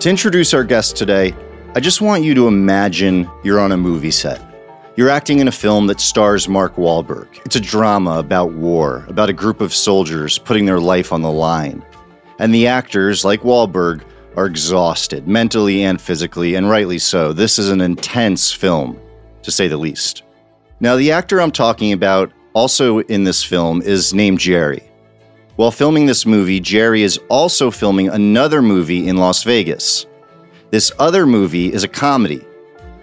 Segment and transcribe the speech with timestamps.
[0.00, 1.34] To introduce our guest today,
[1.74, 4.40] I just want you to imagine you're on a movie set.
[4.94, 7.26] You're acting in a film that stars Mark Wahlberg.
[7.44, 11.32] It's a drama about war, about a group of soldiers putting their life on the
[11.32, 11.84] line.
[12.38, 14.04] And the actors, like Wahlberg,
[14.36, 17.32] are exhausted, mentally and physically, and rightly so.
[17.32, 19.00] This is an intense film,
[19.42, 20.22] to say the least.
[20.78, 24.87] Now, the actor I'm talking about also in this film is named Jerry.
[25.58, 30.06] While filming this movie, Jerry is also filming another movie in Las Vegas.
[30.70, 32.46] This other movie is a comedy,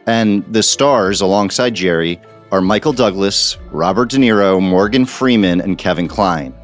[0.07, 2.17] and the stars alongside Jerry
[2.53, 6.55] are Michael Douglas, Robert De Niro, Morgan Freeman, and Kevin Kline.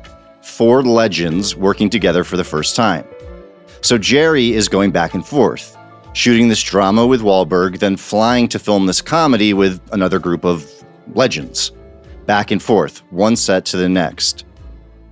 [0.42, 3.06] Four legends working together for the first time.
[3.82, 5.78] So Jerry is going back and forth,
[6.14, 10.72] shooting this drama with Wahlberg, then flying to film this comedy with another group of
[11.16, 11.74] legends.
[12.28, 14.46] Back and forth, one set to the next.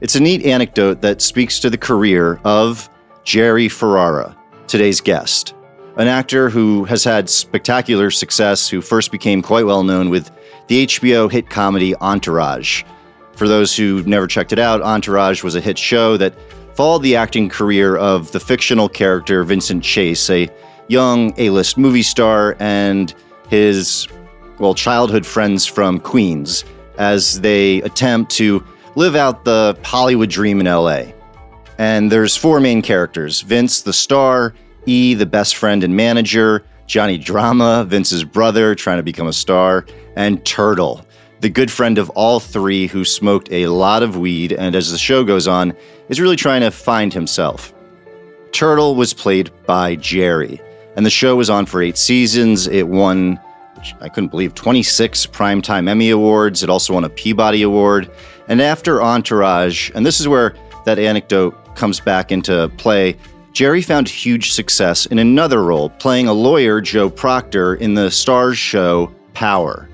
[0.02, 2.90] It's a neat anecdote that speaks to the career of
[3.26, 4.34] Jerry Ferrara,
[4.66, 5.54] today's guest,
[5.98, 10.32] an actor who has had spectacular success, who first became quite well known with
[10.68, 12.84] the HBO hit comedy Entourage.
[13.34, 16.34] For those who never checked it out, Entourage was a hit show that
[16.76, 20.48] followed the acting career of the fictional character Vincent Chase, a
[20.88, 23.14] young A list movie star, and
[23.50, 24.08] his,
[24.60, 26.64] well, childhood friends from Queens,
[26.98, 28.64] as they attempt to
[28.96, 31.04] live out the Hollywood dream in LA.
[31.78, 34.54] And there's four main characters Vince, the star,
[34.86, 39.86] E, the best friend and manager, Johnny Drama, Vince's brother trying to become a star,
[40.16, 41.06] and Turtle,
[41.40, 44.98] the good friend of all three who smoked a lot of weed and, as the
[44.98, 45.74] show goes on,
[46.10, 47.74] is really trying to find himself.
[48.52, 50.60] Turtle was played by Jerry,
[50.96, 52.68] and the show was on for eight seasons.
[52.68, 53.40] It won,
[54.02, 56.64] I couldn't believe, 26 Primetime Emmy Awards.
[56.64, 58.12] It also won a Peabody Award.
[58.50, 60.56] And after Entourage, and this is where
[60.86, 63.16] that anecdote comes back into play,
[63.54, 68.56] Jerry found huge success in another role, playing a lawyer, Joe Proctor, in the Starz
[68.56, 69.88] show Power.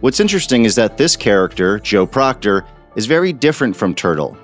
[0.00, 2.64] What's interesting is that this character, Joe Proctor,
[2.96, 4.36] is very different from Turtle.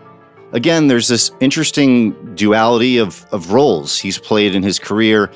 [0.53, 5.31] Again, there's this interesting duality of, of roles he's played in his career,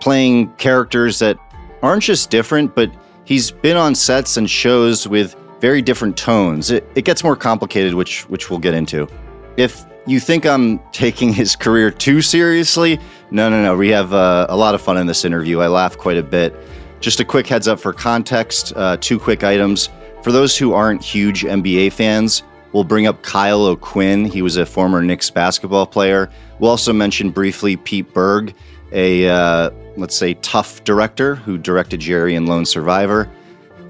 [0.00, 1.38] playing characters that
[1.82, 2.92] aren't just different, but
[3.24, 6.70] he's been on sets and shows with very different tones.
[6.70, 9.08] It, it gets more complicated, which which we'll get into.
[9.56, 13.74] If you think I'm taking his career too seriously, no, no, no.
[13.74, 15.60] We have uh, a lot of fun in this interview.
[15.60, 16.54] I laugh quite a bit.
[17.00, 19.88] Just a quick heads up for context uh, two quick items.
[20.22, 22.42] For those who aren't huge NBA fans,
[22.74, 24.26] we'll bring up Kyle O'Quinn.
[24.26, 26.28] He was a former Knicks basketball player.
[26.58, 28.54] We'll also mention briefly Pete Berg,
[28.92, 33.30] a, uh, let's say, tough director who directed Jerry and Lone Survivor.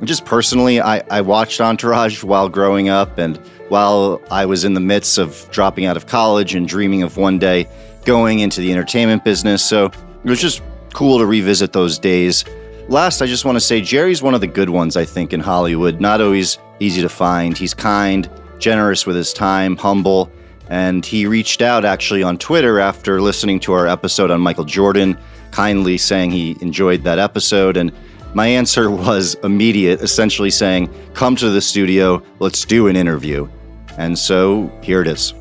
[0.05, 3.39] And just personally, I, I watched Entourage while growing up and
[3.71, 7.39] while I was in the midst of dropping out of college and dreaming of one
[7.39, 7.67] day
[8.05, 9.65] going into the entertainment business.
[9.65, 12.45] So it was just cool to revisit those days.
[12.87, 15.41] Last, I just want to say Jerry's one of the good ones, I think, in
[15.41, 16.03] Hollywood.
[16.03, 17.57] Not always easy to find.
[17.57, 18.29] He's kind,
[18.59, 20.31] generous with his time, humble,
[20.69, 25.17] and he reached out actually on Twitter after listening to our episode on Michael Jordan,
[25.51, 27.79] kindly saying he enjoyed that episode.
[27.79, 27.91] And
[28.35, 33.49] my answer was immediate, essentially saying, Come to the studio, let's do an interview.
[33.97, 35.35] And so here it is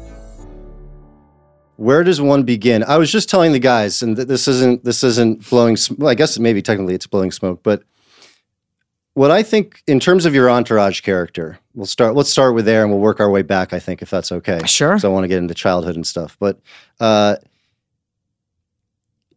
[1.77, 2.83] where does one begin?
[2.83, 5.77] I was just telling the guys, and this isn't this isn't blowing.
[5.97, 7.83] Well, I guess maybe technically it's blowing smoke, but
[9.15, 12.15] what I think in terms of your entourage character, we'll start.
[12.15, 13.73] Let's start with there, and we'll work our way back.
[13.73, 14.61] I think if that's okay.
[14.65, 14.97] Sure.
[14.99, 16.59] So I want to get into childhood and stuff, but
[16.99, 17.37] uh,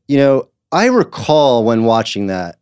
[0.07, 2.59] you know, I recall when watching that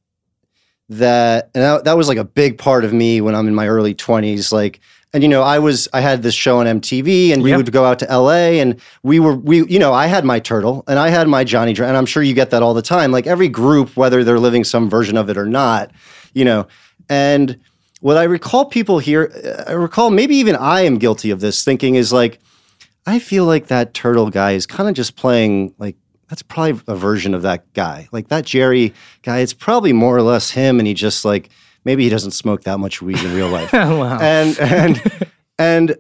[0.89, 3.69] that and that, that was like a big part of me when I'm in my
[3.69, 4.81] early 20s like
[5.15, 7.57] and you know i was i had this show on mtv and we yep.
[7.57, 10.85] would go out to la and we were we you know i had my turtle
[10.87, 13.27] and i had my johnny and i'm sure you get that all the time like
[13.27, 15.91] every group whether they're living some version of it or not
[16.35, 16.67] you know
[17.09, 17.59] and
[18.01, 21.65] what i recall people here uh, i recall maybe even i am guilty of this
[21.65, 22.41] thinking is like
[23.07, 25.97] i feel like that turtle guy is kind of just playing like
[26.29, 28.93] that's probably a version of that guy like that jerry
[29.23, 31.51] guy it's probably more or less him and he just like
[31.85, 33.73] maybe he doesn't smoke that much weed in real life.
[33.73, 34.19] wow.
[34.21, 35.91] And and and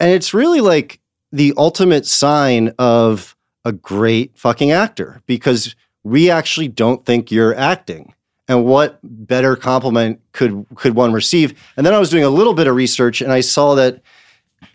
[0.00, 1.00] and it's really like
[1.32, 5.74] the ultimate sign of a great fucking actor because
[6.04, 8.14] we actually don't think you're acting.
[8.48, 11.58] And what better compliment could could one receive?
[11.76, 14.02] And then I was doing a little bit of research and I saw that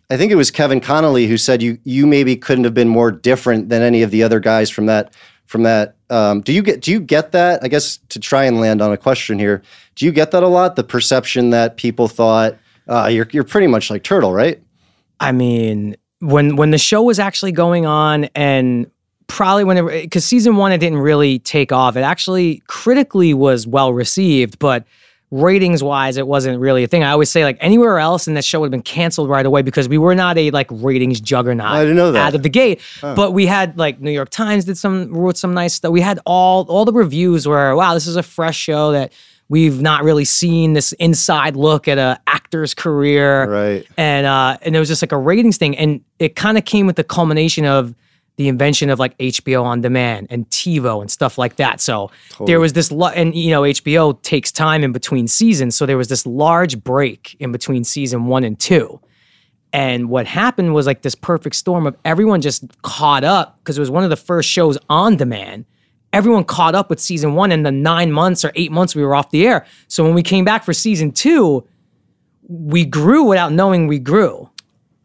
[0.10, 3.12] I think it was Kevin Connolly who said you you maybe couldn't have been more
[3.12, 5.14] different than any of the other guys from that
[5.46, 5.96] from that.
[6.10, 7.64] Um, do you get do you get that?
[7.64, 9.62] I guess to try and land on a question here,
[9.96, 10.76] do you get that a lot?
[10.76, 12.58] The perception that people thought
[12.88, 14.62] uh, you're you're pretty much like Turtle, right?
[15.20, 18.90] I mean, when when the show was actually going on and
[19.28, 21.98] probably whenever because season one it didn't really take off.
[21.98, 24.86] It actually critically was well received, but
[25.30, 27.04] ratings wise, it wasn't really a thing.
[27.04, 29.62] I always say like anywhere else, and that show would have been canceled right away
[29.62, 31.68] because we were not a like ratings juggernaut.
[31.68, 32.28] I didn't know that.
[32.28, 32.82] out of the gate.
[33.02, 35.92] But we had like New York Times did some wrote some nice stuff.
[35.92, 39.12] We had all all the reviews were wow, this is a fresh show that
[39.50, 43.50] we've not really seen this inside look at a actor's career.
[43.50, 43.88] Right.
[43.98, 45.78] And uh and it was just like a ratings thing.
[45.78, 47.94] And it kind of came with the culmination of
[48.38, 51.82] the invention of like HBO on demand and TiVo and stuff like that.
[51.82, 52.12] So
[52.46, 55.76] there was this, lo- and you know, HBO takes time in between seasons.
[55.76, 59.02] So there was this large break in between season one and two.
[59.74, 63.82] And what happened was like this perfect storm of everyone just caught up because it
[63.82, 65.66] was one of the first shows on demand.
[66.14, 69.14] Everyone caught up with season one in the nine months or eight months we were
[69.14, 69.66] off the air.
[69.88, 71.68] So when we came back for season two,
[72.48, 74.50] we grew without knowing we grew.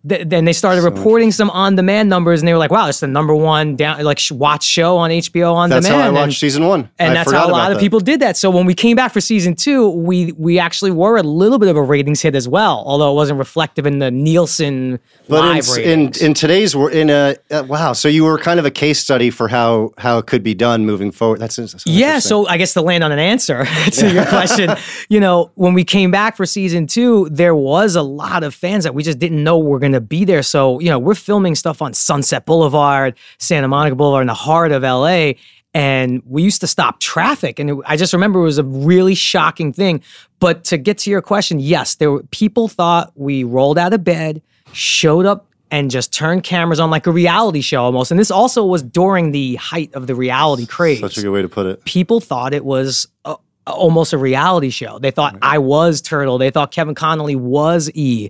[0.09, 3.07] Th- then they started reporting some on-demand numbers, and they were like, "Wow, it's the
[3.07, 6.25] number one down like sh- watch show on HBO on That's demand." how I watched
[6.25, 6.89] and, season one.
[6.99, 7.81] and I that's how a lot of that.
[7.81, 8.37] people did that.
[8.37, 11.69] So when we came back for season two, we we actually were a little bit
[11.69, 15.69] of a ratings hit as well, although it wasn't reflective in the Nielsen But live
[15.69, 16.23] in, in ratings.
[16.23, 17.93] in today's we're in a uh, wow.
[17.93, 20.85] So you were kind of a case study for how how it could be done
[20.85, 21.39] moving forward.
[21.39, 24.71] That's, that's Yeah, so I guess to land on an answer to your question,
[25.09, 28.83] you know, when we came back for season two, there was a lot of fans
[28.85, 30.43] that we just didn't know were going to be there.
[30.43, 34.73] So, you know, we're filming stuff on Sunset Boulevard, Santa Monica Boulevard, in the heart
[34.73, 35.33] of LA.
[35.75, 37.59] And we used to stop traffic.
[37.59, 40.03] And it, I just remember it was a really shocking thing.
[40.39, 44.05] But to get to your question, yes, there were people thought we rolled out of
[44.05, 44.43] bed,
[44.73, 48.11] showed up and just turned cameras on like a reality show almost.
[48.11, 51.41] And this also was during the height of the reality craze such a good way
[51.41, 51.83] to put it.
[51.85, 53.37] people thought it was a,
[53.67, 54.99] almost a reality show.
[54.99, 56.37] They thought I was Turtle.
[56.37, 58.29] They thought Kevin Connolly was E.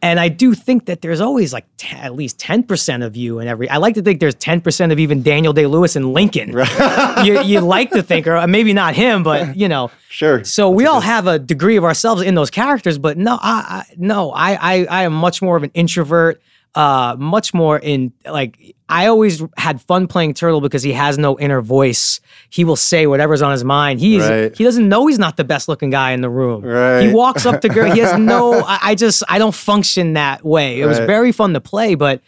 [0.00, 3.48] And I do think that there's always like t- at least 10% of you in
[3.48, 3.68] every.
[3.68, 6.50] I like to think there's 10% of even Daniel Day Lewis and Lincoln.
[7.24, 9.90] you, you like to think, or maybe not him, but you know.
[10.08, 10.44] Sure.
[10.44, 13.94] So we all have a degree of ourselves in those characters, but no, I, I
[13.96, 16.40] no, I, I I am much more of an introvert.
[16.74, 21.36] Uh, much more in like I always had fun playing Turtle because he has no
[21.38, 22.20] inner voice.
[22.50, 23.98] He will say whatever's on his mind.
[24.00, 24.54] He's Right.
[24.56, 26.62] he doesn't know he's not the best looking guy in the room.
[26.62, 27.00] Right.
[27.06, 27.90] He walks up to girl.
[27.90, 28.54] He has no.
[28.66, 30.80] I, I just I don't function that way.
[30.80, 32.20] It was very fun to play, but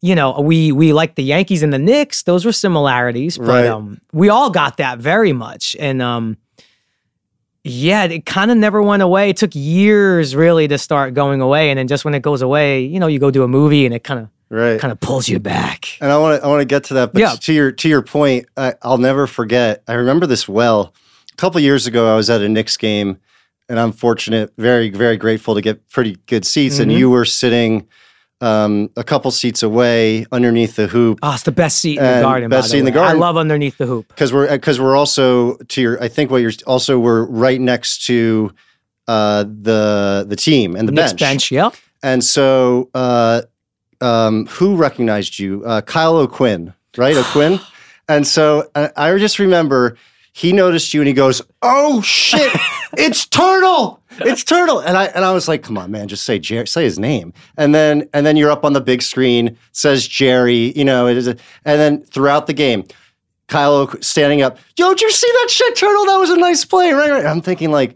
[0.00, 2.22] you know we we like the Yankees and the Knicks.
[2.22, 3.66] Those were similarities, but Right.
[3.66, 6.36] um, we all got that very much, and um,
[7.66, 9.30] yeah, it kind of never went away.
[9.30, 12.82] It took years really to start going away, and then just when it goes away,
[12.84, 14.80] you know, you go do a movie and it kind of right.
[14.80, 15.86] kind of pulls you back.
[16.00, 17.30] And I want to I want to get to that, but Yeah.
[17.40, 19.82] to your to your point, I, I'll never forget.
[19.88, 20.94] I remember this well.
[21.32, 23.18] A couple years ago, I was at a Knicks game,
[23.68, 26.78] and I'm fortunate, very very grateful to get pretty good seats.
[26.78, 26.98] And Mhm.
[26.98, 27.86] you were sitting
[28.40, 32.20] um, a couple seats away underneath the hoop Oh, it's the best seat in the
[32.20, 32.50] garden.
[32.50, 33.16] best seat in the garden.
[33.16, 34.08] I love underneath the hoop.
[34.08, 36.02] because we're because we're also to your.
[36.02, 38.52] I think what you're also we're right next to
[39.08, 41.20] uh, the the team and the Knicks bench.
[41.20, 41.52] bench.
[41.52, 41.74] Yep.
[42.02, 43.42] And so, uh,
[44.00, 45.64] um, who recognized you?
[45.64, 47.16] Uh, Kyle O'Quinn, right?
[47.16, 47.58] O'Quinn.
[48.08, 49.96] And so I, I just remember
[50.32, 52.52] he noticed you and he goes, "Oh shit,
[52.96, 54.00] it's Turtle!
[54.20, 56.84] It's Turtle!" And I and I was like, "Come on, man, just say Jerry, say
[56.84, 60.72] his name." And then and then you're up on the big screen, says Jerry.
[60.76, 61.28] You know, it is.
[61.28, 62.84] A, and then throughout the game.
[63.48, 66.04] Kyle O'Qu- standing up, yo, did you see that shit, Turtle?
[66.06, 67.12] That was a nice play, right?
[67.12, 67.24] right.
[67.24, 67.94] I'm thinking like,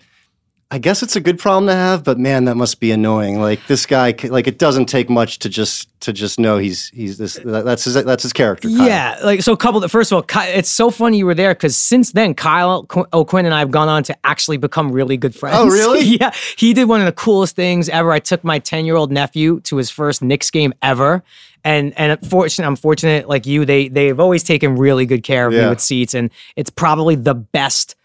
[0.73, 3.41] I guess it's a good problem to have, but man, that must be annoying.
[3.41, 7.19] Like this guy, like it doesn't take much to just to just know he's he's
[7.19, 7.41] this.
[7.45, 8.69] That's his that's his character.
[8.69, 8.87] Kyle.
[8.87, 9.53] Yeah, like so.
[9.53, 9.87] A couple.
[9.89, 13.05] First of all, Ky- it's so funny you were there because since then, Kyle Qu-
[13.13, 15.57] oh, O'Quinn and I have gone on to actually become really good friends.
[15.59, 16.05] Oh, really?
[16.21, 18.13] yeah, he did one of the coolest things ever.
[18.13, 21.25] I took my ten year old nephew to his first Knicks game ever,
[21.65, 23.65] and and fortunate, I'm fortunate like you.
[23.65, 27.35] They they've always taken really good care of me with seats, and it's probably the
[27.35, 27.97] best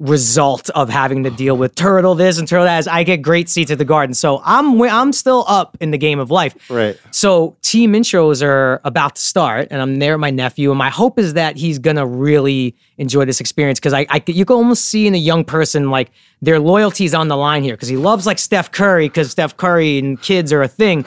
[0.00, 3.50] result of having to deal with turtle this and turtle that is I get great
[3.50, 4.14] seats at the garden.
[4.14, 6.56] So I'm I'm still up in the game of life.
[6.70, 6.98] Right.
[7.10, 10.88] So team intros are about to start, and I'm there with my nephew, and my
[10.88, 14.86] hope is that he's gonna really enjoy this experience because I, I you can almost
[14.86, 18.24] see in a young person like their loyalties on the line here because he loves
[18.26, 21.04] like Steph Curry because Steph Curry and kids are a thing,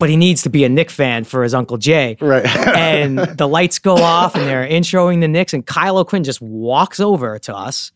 [0.00, 2.16] but he needs to be a Knick fan for his uncle Jay.
[2.20, 2.44] Right.
[2.76, 6.98] and the lights go off, and they're introing the Knicks, and Kyle Quinn just walks
[6.98, 7.92] over to us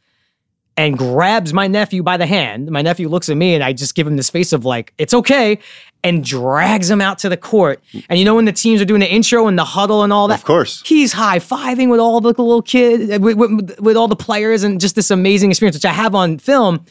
[0.80, 2.70] and grabs my nephew by the hand.
[2.70, 5.12] My nephew looks at me and I just give him this face of like, it's
[5.12, 5.58] okay,
[6.02, 7.82] and drags him out to the court.
[8.08, 10.26] And you know, when the teams are doing the intro and the huddle and all
[10.28, 10.82] that, Of course.
[10.86, 14.80] he's high fiving with all the little kids, with, with, with all the players, and
[14.80, 16.82] just this amazing experience, which I have on film.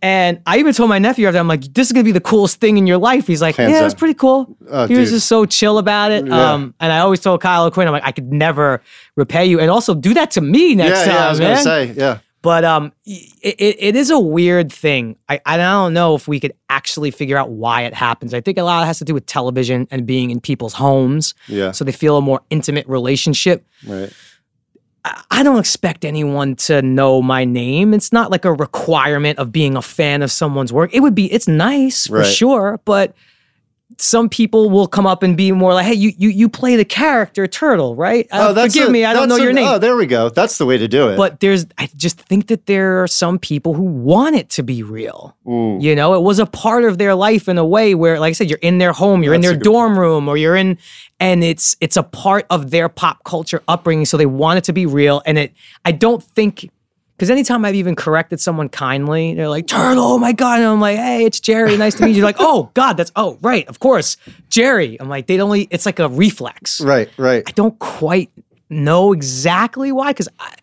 [0.00, 2.60] And I even told my nephew after, I'm like, this is gonna be the coolest
[2.60, 3.26] thing in your life.
[3.26, 4.56] He's like, Hands yeah, it's pretty cool.
[4.70, 6.26] Oh, he was just so chill about it.
[6.26, 6.52] Yeah.
[6.52, 8.80] Um, and I always told Kyle Quinn, I'm like, I could never
[9.16, 9.60] repay you.
[9.60, 11.26] And also do that to me next yeah, time, yeah.
[11.26, 11.50] I was man.
[11.50, 12.18] gonna say, yeah.
[12.48, 15.16] But um, it, it, is a weird thing.
[15.28, 18.32] I, I don't know if we could actually figure out why it happens.
[18.32, 21.34] I think a lot has to do with television and being in people's homes.
[21.46, 21.72] Yeah.
[21.72, 23.66] So they feel a more intimate relationship.
[23.86, 24.10] Right.
[25.04, 27.92] I- I don't expect anyone to know my name.
[27.92, 30.94] It's not like a requirement of being a fan of someone's work.
[30.94, 32.26] It would be, it's nice for Right.
[32.26, 33.14] sure, but
[34.00, 36.84] some people will come up and be more like, "Hey, you you you play the
[36.84, 38.26] character Turtle, right?
[38.30, 40.28] Uh, forgive a- me, I don't know that's your name." Oh, there we go.
[40.28, 41.16] That's the way to do it.
[41.16, 44.82] but there's i just think that there are some people who want it to be
[44.82, 48.30] real you know it was a part of their life in a way where like
[48.30, 50.76] i said you're in their home you're in their a dorm room or you're in
[51.20, 54.72] and it's it's a part of their pop culture upbringing so they want it to
[54.72, 55.52] be real and it
[55.84, 56.70] i don't think
[57.18, 60.60] because anytime I've even corrected someone kindly, they're like, Turtle, oh my God.
[60.60, 61.76] And I'm like, hey, it's Jerry.
[61.76, 62.22] Nice to meet you.
[62.22, 64.16] Like, oh God, that's, oh, right, of course,
[64.50, 64.96] Jerry.
[65.00, 66.80] I'm like, they only, it's like a reflex.
[66.80, 67.42] right, right.
[67.44, 68.30] I don't quite
[68.70, 70.54] know exactly why because I,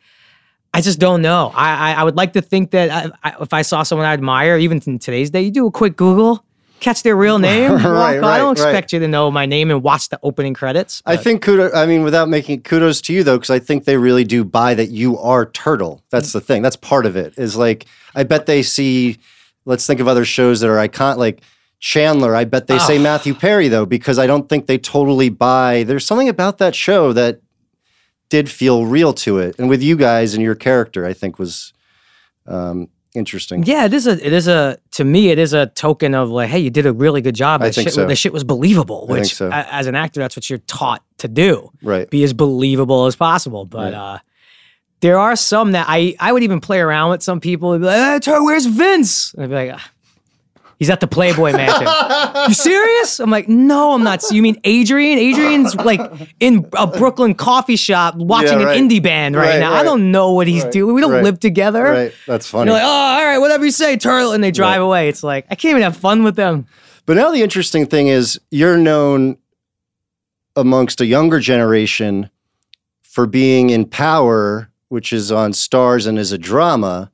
[0.74, 1.52] I just don't know.
[1.54, 4.14] I, I, I would like to think that I, I, if I saw someone I
[4.14, 6.46] admire, even in today's day, you do a quick Google,
[6.80, 7.74] catch their real name.
[7.74, 8.68] Right, right, I don't right.
[8.70, 11.02] expect you to know my name and watch the opening credits.
[11.06, 11.74] I think kudos.
[11.74, 14.74] I mean, without making kudos to you though, because I think they really do buy
[14.76, 16.04] that you are Turtle.
[16.10, 16.62] That's the thing.
[16.62, 17.34] That's part of it.
[17.38, 19.18] Is like I bet they see.
[19.66, 21.42] Let's think of other shows that are icon like
[21.80, 22.36] Chandler.
[22.36, 23.02] I bet they say Oh.
[23.02, 25.84] Matthew Perry though, because I don't think they totally buy.
[25.84, 27.42] There's something about that show that
[28.30, 31.74] did feel real to it, and with you guys and your character, I think was
[32.48, 33.64] um, interesting.
[33.64, 36.50] yeah, it is a, it is a, to me, it is a token of like,
[36.50, 37.62] hey, you did a really good job.
[37.62, 38.06] I think shit, so.
[38.06, 39.48] the shit was believable, I think which so.
[39.50, 41.72] a- as an actor, that's what you're taught to do.
[41.84, 42.10] Right.
[42.10, 43.66] be as believable as possible.
[43.66, 44.16] But Right.
[44.16, 44.20] uh,
[45.02, 47.74] there are some that I I would even play around with some people.
[47.74, 49.34] and be like, hey, where's Vince?
[49.34, 49.90] And I'd be like, "Ah,
[50.80, 51.88] he's at the Playboy Mansion.
[52.48, 53.20] you serious?
[53.20, 54.24] I'm like, no, I'm not.
[54.32, 55.18] You mean Adrian?
[55.20, 56.00] Adrian's like
[56.40, 58.78] in a Brooklyn coffee shop watching right.
[58.78, 59.74] an indie band right, Right, now.
[59.74, 60.96] I don't know what he's Right, doing.
[60.96, 61.84] We don't right, live together.
[61.84, 62.14] Right.
[62.28, 62.70] That's funny.
[62.70, 64.86] You're like, oh, all right, whatever you say, Turtle, and they drive Right.
[64.86, 65.10] away.
[65.10, 66.66] It's like I can't even have fun with them.
[67.06, 69.38] But now the interesting thing is you're known
[70.56, 72.30] amongst a younger generation
[73.04, 77.12] for being in Power, which is on Starz and is a drama.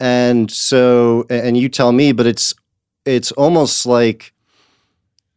[0.00, 2.52] And so and you tell me, but it's
[3.04, 4.32] it's almost like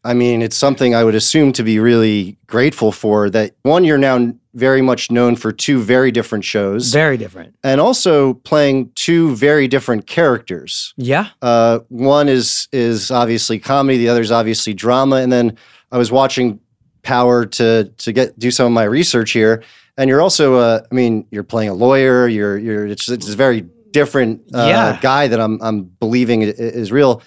[0.03, 3.97] I mean, it's something I would assume to be really grateful for that one you're
[3.97, 7.55] now very much known for two very different shows Very different.
[7.63, 10.93] and also playing two very different characters.
[10.95, 11.29] Yeah.
[11.41, 15.15] Uh, one is is obviously comedy, the other is obviously drama.
[15.17, 15.57] And then
[15.91, 16.59] I was watching
[17.01, 19.63] Power to to get do some of my research here.
[19.97, 22.27] And you're also, uh, I mean, you're playing a lawyer.
[22.27, 24.99] You're you're it's, it's a very different uh, Yeah.
[25.01, 27.21] guy that I'm I'm believing is real.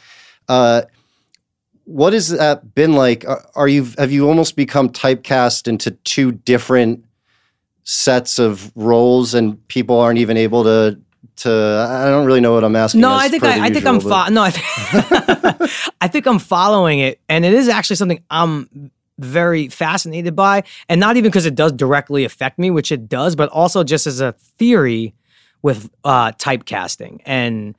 [0.49, 0.83] Uh,
[1.85, 3.27] what has that been like?
[3.27, 7.05] Are, are you have you almost become typecast into two different
[7.85, 10.99] sets of roles, and people aren't even able to
[11.37, 11.87] to?
[11.91, 13.01] I don't really know what I'm asking.
[13.01, 16.39] No, I think I, I think usual, I'm fo- no, I, th- I think I'm
[16.39, 21.47] following it, and it is actually something I'm very fascinated by, and not even because
[21.47, 25.15] it does directly affect me, which it does, but also just as a theory
[25.63, 27.21] with uh, typecasting.
[27.25, 27.77] And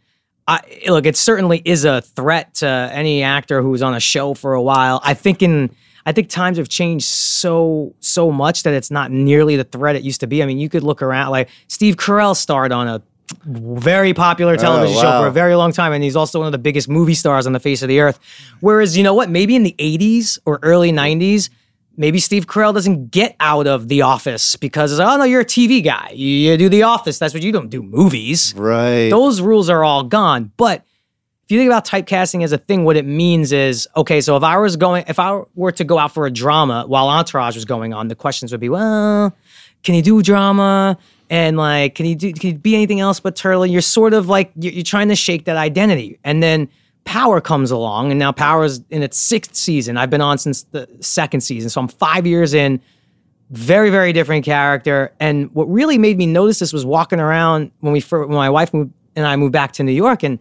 [0.50, 4.54] I look, it certainly is a threat to any actor who's on a show for
[4.54, 5.00] a while.
[5.04, 5.70] I think in
[6.08, 10.02] I think times have changed so so much that it's not nearly the threat it
[10.02, 10.42] used to be.
[10.42, 13.02] I mean, you could look around like Steve Carell starred on a
[13.46, 15.22] very popular oh, television show wow.
[15.22, 17.54] for a very long time, and he's also one of the biggest movie stars on
[17.54, 18.20] the face of the earth.
[18.60, 19.30] Whereas, you know what?
[19.30, 21.52] Maybe in the '80s or early '90s,
[22.00, 25.42] maybe Steve Carell doesn't get out of The Office because it's like, oh no, you're
[25.42, 26.12] a TV guy.
[26.16, 27.20] You, do The Office.
[27.20, 28.56] That's what you don't do movies.
[28.56, 29.10] Right.
[29.10, 30.52] Those rules are all gone.
[30.58, 30.84] But
[31.44, 34.22] if you think about typecasting as a thing, what it means is okay.
[34.22, 37.10] So if I was going, if I were to go out for a drama while
[37.10, 39.36] Entourage was going on, the questions would be, well,
[39.84, 40.98] can you do drama?
[41.30, 42.34] And like, can you do?
[42.34, 43.66] Can you be anything else but Turtle?
[43.66, 46.70] You're sort of like you're, you're trying to shake that identity, and then
[47.06, 49.98] Power comes along, and now Power is in its sixth season.
[49.98, 52.82] I've been on since the second season, so I'm five years in.
[53.52, 55.12] Very, very different character.
[55.20, 58.72] And what really made me notice this was walking around when we when my wife
[58.76, 60.38] moved and I moved back to New York, and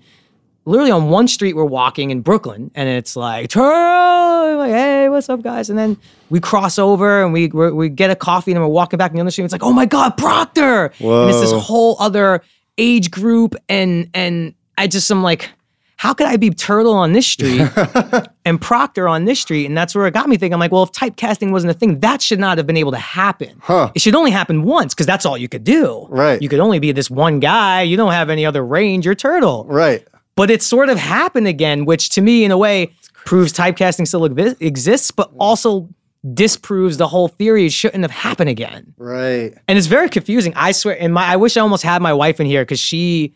[0.66, 5.40] literally on one street we're walking in Brooklyn, and it's like, like, hey, what's up,
[5.42, 5.70] guys?
[5.70, 5.96] And then
[6.28, 9.16] we cross over and we we get a coffee, and then we're walking back in
[9.16, 9.44] the other street.
[9.46, 10.92] It's like, oh my god, Proctor!
[11.00, 12.42] And it's this whole other
[12.76, 15.48] age group, and and I just am like,
[15.98, 17.60] how could I be Turtle on this street
[18.44, 19.66] and Proctor on this street?
[19.66, 20.54] And that's where it got me thinking.
[20.54, 22.98] I'm like, well, if typecasting wasn't a thing, that should not have been able to
[22.98, 23.58] happen.
[23.60, 23.90] Huh.
[23.96, 26.06] It should only happen once because that's all you could do.
[26.08, 26.40] Right.
[26.40, 27.82] You could only be this one guy.
[27.82, 29.06] You don't have any other range.
[29.06, 29.66] You're Turtle.
[29.68, 30.06] right.
[30.36, 32.92] but it sort of happened again, which to me, in a way,
[33.24, 35.36] proves typecasting still exists, but mm.
[35.40, 35.88] also
[36.32, 38.94] disproves the whole theory it shouldn't have happened again.
[38.98, 39.52] Right.
[39.66, 40.52] And it's very confusing.
[40.54, 43.34] I swear, and my I wish I almost had my wife in here because she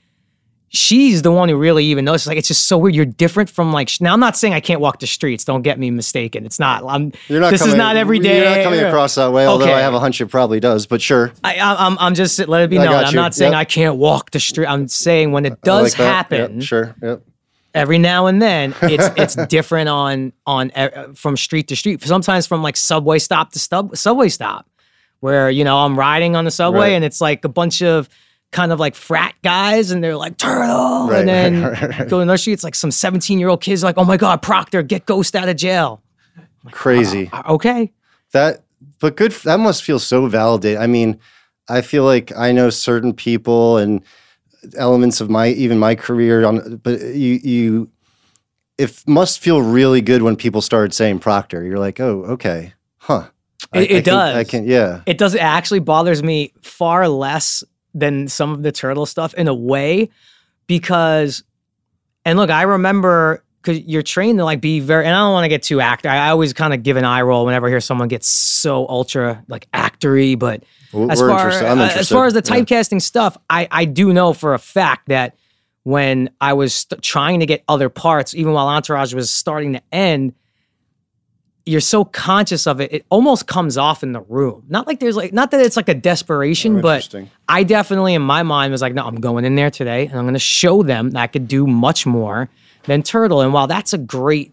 [0.75, 2.27] she's the one who really even knows.
[2.27, 2.95] Like it's just so weird.
[2.95, 4.13] You're different from like now.
[4.13, 5.45] I'm not saying I can't walk the streets.
[5.45, 6.45] Don't get me mistaken.
[6.47, 6.83] It's not.
[6.87, 7.13] I'm.
[7.29, 8.39] You're not this coming, is not every day.
[8.39, 9.75] You're not coming across that way, although Okay.
[9.75, 11.33] I have a hunch it probably does, but sure.
[11.45, 11.97] I, I- I'm.
[11.99, 12.89] I'm just let it be known.
[13.05, 13.61] I'm not saying Yep.
[13.61, 14.67] I can't walk the street.
[14.67, 16.31] I'm saying when it does like that.
[16.31, 16.95] Yep, happen, sure.
[17.03, 17.23] Yep.
[17.75, 22.03] every now and then it's it's different on on uh, from street to street.
[22.03, 24.67] Sometimes from like subway stop to stub, subway stop,
[25.21, 26.93] where you know I'm riding on the subway Right.
[26.93, 28.09] and it's like a bunch of
[28.53, 32.19] kind of like frat guys and they're like turtle, Right, and then right, right, go
[32.19, 32.53] to another street.
[32.55, 35.49] It's like some 17 year old kids like, oh my god, Proctor, get Ghost out
[35.49, 36.03] of jail.
[36.71, 37.29] Crazy.
[37.33, 37.93] Uh, Okay,
[38.33, 38.63] That,
[39.01, 39.33] but good.
[39.45, 40.79] That must feel so validating.
[40.81, 41.19] I mean,
[41.69, 44.03] I feel like I know certain people and
[44.77, 47.91] elements of my even my career on, but you you,
[48.79, 51.65] it must feel really good when people started saying Proctor.
[51.65, 53.29] You're like, oh, okay, huh?
[53.73, 54.37] I- It- it I can- does.
[54.37, 55.01] I can, yeah.
[55.07, 55.35] it does.
[55.35, 60.09] It actually bothers me far less than some of the turtle stuff in a way,
[60.67, 61.43] because,
[62.25, 65.45] and look, I remember because you're trained to like be very, and I don't want
[65.45, 66.09] to get too actor.
[66.09, 69.45] I always kind of give an eye roll whenever I hear someone get so ultra
[69.47, 71.49] like actory, but We're as far.
[71.49, 72.57] Uh, as far as the Yeah.
[72.61, 75.37] typecasting stuff, I I do know for a fact that
[75.85, 79.83] when I was st- trying to get other parts, even while Entourage was starting to
[79.93, 80.35] end,
[81.65, 84.65] you're so conscious of it, it almost comes off in the room.
[84.69, 87.03] Not like there's like not that it's like a desperation, Oh, but.
[87.49, 90.25] I definitely in my mind was like, no, I'm going in there today and I'm
[90.25, 92.49] going to show them that I could do much more
[92.85, 93.41] than Turtle.
[93.43, 94.53] And while that's a great,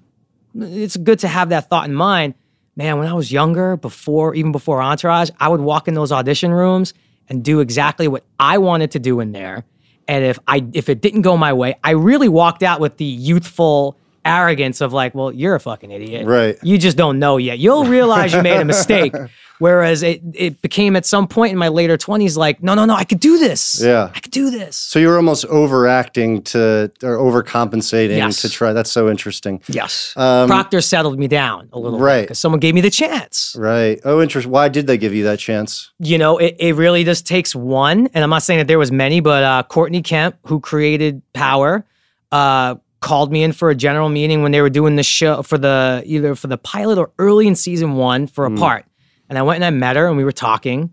[0.56, 2.36] it's good to have that thought in mind.
[2.76, 6.54] Man, when I was younger, before even before Entourage, I would walk in those audition
[6.54, 6.94] rooms
[7.28, 9.66] and do exactly what I wanted to do in there.
[10.08, 13.06] And if I if it didn't go my way, I really walked out with the
[13.06, 13.98] youthful
[14.38, 16.26] arrogance of like, well, you're a fucking idiot.
[16.28, 16.58] Right.
[16.64, 17.60] You just don't know yet.
[17.60, 19.14] You'll realize you made a mistake.
[19.60, 22.94] Whereas it, it became at some point in my later 20s like, no, no, no,
[22.96, 23.82] I could do this.
[23.84, 24.10] Yeah.
[24.16, 24.78] I could do this.
[24.78, 28.42] So you're almost overacting to or overcompensating Yes.
[28.44, 28.72] to try.
[28.72, 29.62] That's so interesting.
[29.68, 30.14] Yes.
[30.16, 32.06] Um, Proctor settled me down a little bit.
[32.06, 32.22] Right.
[32.22, 33.54] because someone gave me the chance.
[33.60, 34.00] Right.
[34.06, 34.50] Oh, interesting.
[34.50, 35.92] Why did they give you that chance?
[36.00, 38.08] You know, it, it really just takes one.
[38.14, 41.84] And I'm not saying that there was many, but uh, Courtney Kemp, who created Power,
[42.32, 45.58] uh, called me in for a general meeting when they were doing the show for
[45.58, 48.58] the either for the pilot or early in season one for a hmm.
[48.58, 48.86] part.
[49.30, 50.92] And I went and I met her and we were talking.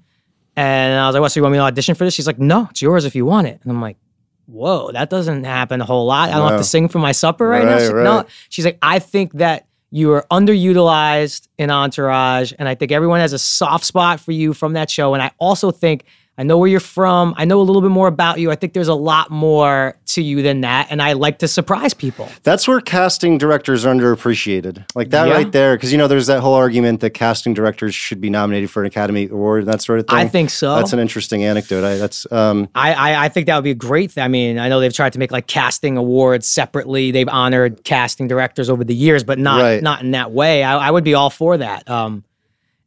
[0.57, 1.33] And I was like, "What?
[1.33, 3.27] So you want me to audition for this?" She's like, "No, it's yours if you
[3.27, 3.99] want it." And I'm like,
[4.47, 6.31] "Whoa, that doesn't happen a whole lot.
[6.31, 8.79] I don't have to sing for my supper right, now." She's like, No, she's like,
[8.81, 13.85] "I think that you are underutilized in Entourage, and I think everyone has a soft
[13.85, 15.13] spot for you from that show.
[15.13, 16.05] And I also think."
[16.39, 17.35] I know where you're from.
[17.39, 18.51] I know a little bit more about you.
[18.51, 20.89] I think there's a lot more to you than that.
[20.91, 22.29] And I like to surprise people.
[22.43, 24.85] That's where casting directors are underappreciated.
[24.95, 25.35] Like that Yeah.
[25.35, 25.77] right there.
[25.77, 28.87] Because, you know, there's that whole argument that casting directors should be nominated for an
[28.87, 30.19] Academy Award and that sort of thing.
[30.19, 30.77] I think so.
[30.77, 31.85] That's an interesting anecdote.
[31.85, 34.23] I, that's, um, I, I I think that would be a great thing.
[34.25, 37.11] I mean, I know they've tried to make like casting awards separately.
[37.13, 39.83] They've honored casting directors over the years, but not Right.
[39.83, 40.63] not in that way.
[40.63, 41.89] I, I would be all for that.
[41.89, 42.25] Um,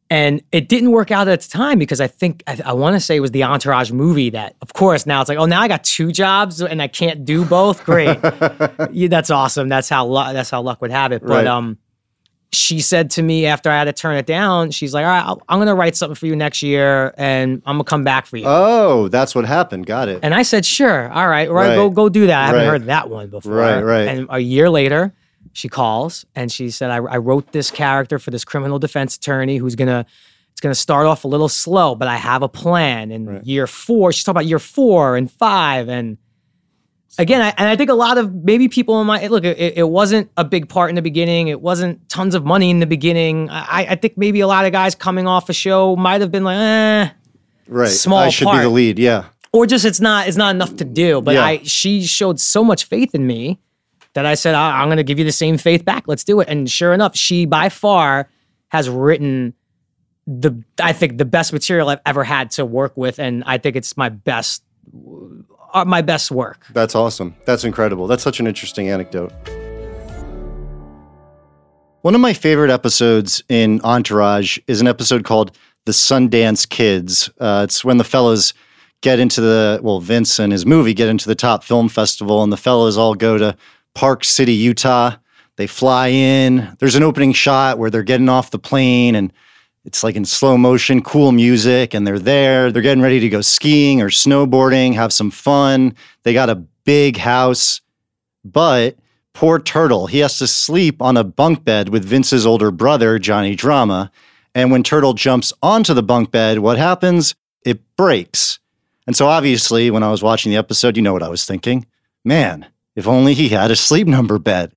[0.09, 2.99] and it didn't work out at the time because I think I, I want to
[2.99, 5.67] say it was the Entourage movie that, of course, now it's like, oh, now I
[5.67, 7.83] got two jobs and I can't do both.
[7.83, 8.17] Great,
[8.91, 9.69] yeah, that's awesome.
[9.69, 10.33] That's how luck.
[10.33, 11.21] That's how luck would have it.
[11.21, 11.47] But Right.
[11.47, 11.77] um,
[12.51, 15.23] she said to me after I had to turn it down, she's like, all right,
[15.23, 18.37] I'll, I'm gonna write something for you next year, and I'm gonna come back for
[18.37, 18.45] you.
[18.47, 19.85] oh, that's what happened.
[19.85, 20.21] Got it.
[20.23, 21.75] And I said, sure, all right, all right, Right.
[21.75, 22.41] go go do that.
[22.41, 22.67] I haven't Right.
[22.67, 23.53] heard that one before.
[23.53, 24.07] Right, right.
[24.07, 25.13] And a year later,
[25.53, 29.57] she calls and she said, I, I wrote this character for this criminal defense attorney
[29.57, 30.05] who's gonna
[30.51, 33.11] it's gonna start off a little slow, but I have a plan.
[33.11, 33.43] And Right.
[33.45, 36.17] year four, she's talking about year four and five and
[37.17, 39.89] again, I, and I think a lot of maybe people in my look, it, it
[39.89, 41.47] wasn't a big part in the beginning.
[41.47, 43.49] It wasn't tons of money in the beginning.
[43.49, 46.43] I, I think maybe a lot of guys coming off a show might have been
[46.43, 47.09] like, eh,
[47.67, 47.89] right.
[47.89, 48.99] small I should be the lead.
[48.99, 49.25] Yeah.
[49.51, 51.21] or just it's not it's not enough to do.
[51.21, 51.43] But Yeah.
[51.45, 53.59] I she showed so much faith in me
[54.13, 56.07] that I said I, I'm going to give you the same faith back.
[56.07, 56.47] Let's do it.
[56.47, 58.29] And sure enough, she by far
[58.69, 59.53] has written
[60.27, 63.75] the I think the best material I've ever had to work with, and I think
[63.75, 64.63] it's my best
[65.73, 66.65] uh, my best work.
[66.71, 67.35] That's awesome.
[67.45, 68.07] That's incredible.
[68.07, 69.31] That's such an interesting anecdote.
[72.01, 77.29] One of my favorite episodes in Entourage is an episode called The Sundance Kids.
[77.39, 78.53] Uh, it's when the fellows
[79.01, 82.53] get into the, well, Vince and his movie get into the top film festival, and
[82.53, 83.55] the fellows all go to
[83.93, 85.15] Park City, Utah.
[85.57, 86.75] They fly in.
[86.79, 89.33] There's an opening shot where they're getting off the plane and
[89.85, 92.71] it's like in slow motion, cool music, and they're there.
[92.71, 95.95] They're getting ready to go skiing or snowboarding, have some fun.
[96.23, 97.81] They got a big house.
[98.43, 98.97] But
[99.33, 103.55] poor Turtle, he has to sleep on a bunk bed with Vince's older brother, Johnny
[103.55, 104.11] Drama.
[104.53, 107.35] And when Turtle jumps onto the bunk bed, what happens?
[107.65, 108.59] It breaks.
[109.07, 111.85] And so obviously, when I was watching the episode, you know what I was thinking?
[112.23, 112.67] Man,
[112.99, 114.73] if only he had a sleep number bed.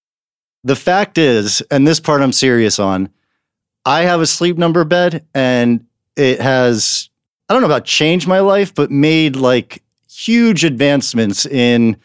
[0.63, 3.09] The fact is, and this part I'm serious on,
[3.85, 7.11] I have a sleep number bed and it has,
[7.49, 11.97] I don't know about changed my life, but made like huge advancements in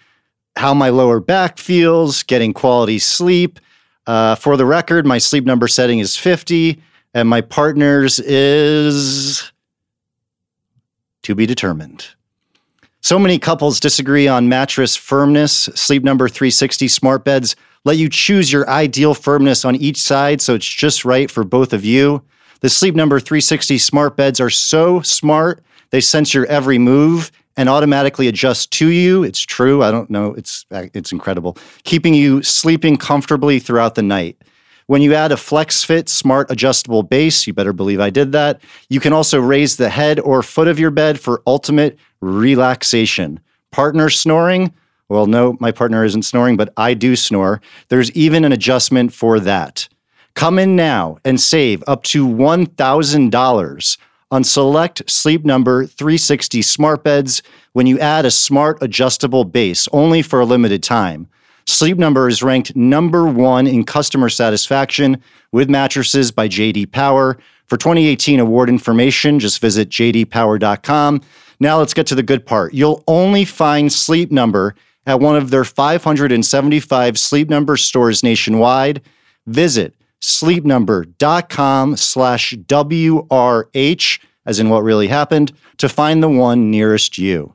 [0.55, 3.59] how my lower back feels, getting quality sleep.
[4.07, 6.81] Uh, for the record, my sleep number setting is 50
[7.13, 9.51] and my partner's is
[11.21, 12.07] to be determined.
[13.01, 15.69] So many couples disagree on mattress firmness.
[15.75, 17.55] Sleep Number 360 smart beds
[17.85, 21.73] let you choose your ideal firmness on each side so it's just right for both
[21.73, 22.23] of you.
[22.59, 27.69] The Sleep Number 360 smart beds are so smart, they sense your every move and
[27.69, 29.23] automatically adjust to you.
[29.23, 29.83] It's true.
[29.83, 30.33] I don't know.
[30.35, 31.57] It's uh, it's incredible.
[31.83, 34.37] Keeping you sleeping comfortably throughout the night.
[34.87, 38.61] When you add a FlexFit smart adjustable base, you better believe I did that.
[38.87, 43.41] You can also raise the head or foot of your bed for ultimate relaxation.
[43.71, 44.73] Partner snoring?
[45.09, 47.61] Well, no, my partner isn't snoring, but I do snore.
[47.89, 49.89] There's even an adjustment for that.
[50.35, 53.97] Come in now and save up to $1,000
[54.31, 60.21] on select Sleep Number 360 smart beds when you add a smart adjustable base only
[60.21, 61.27] for a limited time.
[61.67, 67.37] Sleep Number is ranked number one in customer satisfaction with mattresses by JD Power.
[67.65, 71.21] For 2018 award information, just visit jdpower.com.
[71.59, 72.73] Now let's get to the good part.
[72.73, 74.75] You'll only find Sleep Number
[75.05, 79.01] at one of their 575 Sleep Number stores nationwide.
[79.45, 87.53] Visit sleepnumber.com slash WRH, as in what really happened, to find the one nearest you.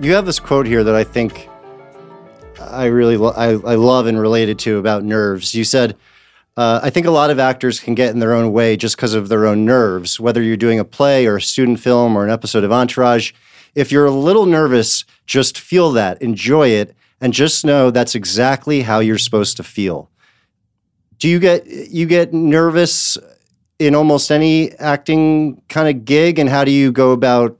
[0.00, 1.49] You have this quote here that I think
[2.60, 5.54] I really lo- I, I love and related to about nerves.
[5.54, 5.96] You said,
[6.56, 9.14] uh, I think a lot of actors can get in their own way just because
[9.14, 12.30] of their own nerves, whether you're doing a play or a student film or an
[12.30, 13.32] episode of Entourage.
[13.74, 18.82] If you're a little nervous, just feel that, enjoy it, and just know that's exactly
[18.82, 20.10] how you're supposed to feel.
[21.18, 23.16] Do you get you get nervous
[23.78, 27.58] in almost any acting kind of gig, and how do you go about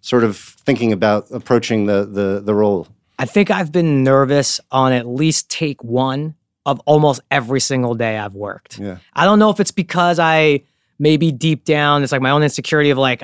[0.00, 2.86] sort of thinking about approaching the the, the role?
[3.18, 8.18] I think I've been nervous on at least take one of almost every single day
[8.18, 8.78] I've worked.
[8.78, 8.98] Yeah.
[9.14, 10.62] I don't know if it's because I
[11.00, 13.20] maybe deep down it's like my own insecurity of like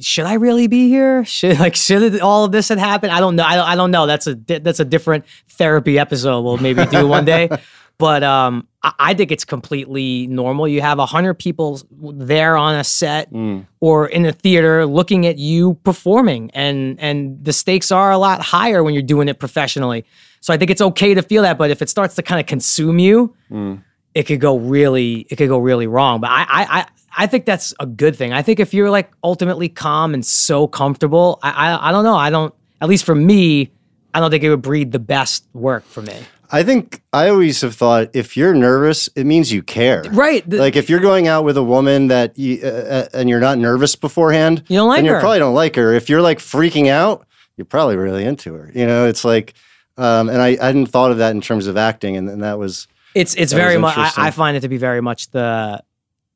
[0.00, 1.24] should I really be here?
[1.30, 3.12] Should like should it, all of this had happened?
[3.12, 3.44] I don't know.
[3.44, 4.06] I don't, I don't know.
[4.06, 7.48] That's a that's a different therapy episode we'll maybe do one day.
[8.00, 10.66] But um, I, I think it's completely normal.
[10.66, 13.66] You have a hundred people there on a set Mm.
[13.80, 18.40] or in a theater looking at you performing, and and the stakes are a lot
[18.42, 20.04] higher when you're doing it professionally.
[20.40, 22.46] So I think it's okay to feel that, but if it starts to kind of
[22.46, 23.82] consume you, Mm.
[24.14, 26.20] it could go really it could go really wrong.
[26.20, 26.86] But I I I,
[27.24, 28.32] I think that's a good thing.
[28.32, 32.16] I think if you're like ultimately calm and so comfortable, I, I I don't know.
[32.16, 33.70] I don't at least for me,
[34.14, 36.16] I don't think it would breed the best work for me.
[36.52, 40.02] I think I always have thought if you're nervous, it means you care.
[40.10, 40.48] Right.
[40.48, 43.40] The- like if you're going out with a woman that you, uh, uh, and you're
[43.40, 45.20] not nervous beforehand, You don't like then you her.
[45.20, 45.92] probably don't like her.
[45.94, 48.70] If you're like freaking out, you're probably really into her.
[48.74, 49.54] You know, it's like,
[49.96, 52.58] um, and I, I hadn't thought of that in terms of acting, and, and that
[52.58, 53.96] was It's it's very much.
[53.98, 54.10] I.
[54.16, 55.82] I find it to be very much the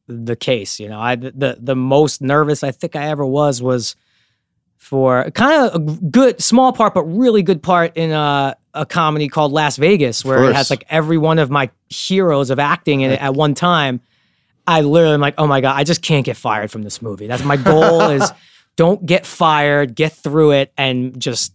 [0.06, 0.78] the case.
[0.78, 3.96] You know, I the the most nervous I think I ever was was
[4.84, 9.28] for kind of a good small part, but really good part in a a comedy
[9.28, 13.12] called Last Vegas, where it has like every one of my heroes of acting in
[13.12, 14.00] it at one time.
[14.66, 17.26] I literally am like, oh my god, I just can't get fired from this movie.
[17.26, 18.00] That's my goal.
[18.10, 18.30] is
[18.76, 21.53] don't get fired, get through it, and just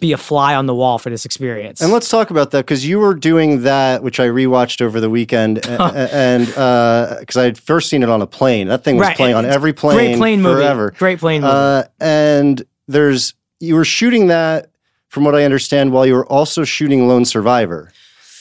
[0.00, 1.80] be a fly on the wall for this experience.
[1.80, 5.08] And let's talk about that because you were doing that, which I rewatched over the
[5.10, 8.68] weekend, and because I had first seen it on a plane.
[8.68, 10.86] That thing was Right, playing on every plane, Great plane forever.
[10.86, 10.96] movie.
[10.98, 11.52] Great plane movie.
[11.54, 14.70] Uh, and there's you were shooting that,
[15.08, 17.92] from what I understand, while you were also shooting Lone Survivor.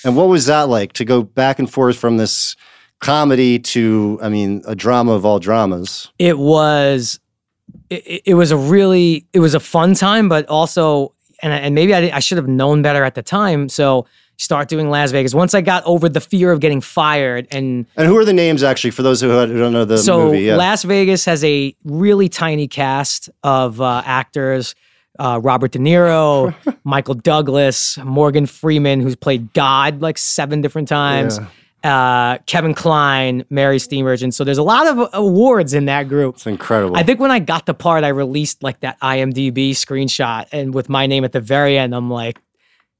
[0.03, 2.55] And what was that like to go back and forth from this
[2.99, 6.11] comedy to, I mean, a drama of all dramas?
[6.19, 7.19] it was
[7.89, 11.12] it, it was a really it was a fun time but also
[11.43, 14.89] and, and maybe I, I should have known better at the time so start doing
[14.89, 18.25] last vegas once i got over the fear of getting fired and And who are
[18.25, 20.41] the names actually for those who don't know the so movie?
[20.41, 20.56] Yeah.
[20.56, 24.73] last vegas has a really tiny cast of uh, actors
[25.19, 31.39] uh, robert de niro michael douglas morgan freeman who's played god like seven different times
[31.84, 36.48] uh, kevin kline mary steenburgen so there's a lot of awards in that group it's
[36.48, 36.96] incredible.
[36.96, 40.88] I think when I got the part, I released like that IMDb screenshot, and with
[40.88, 42.39] my name at the very end, I'm like,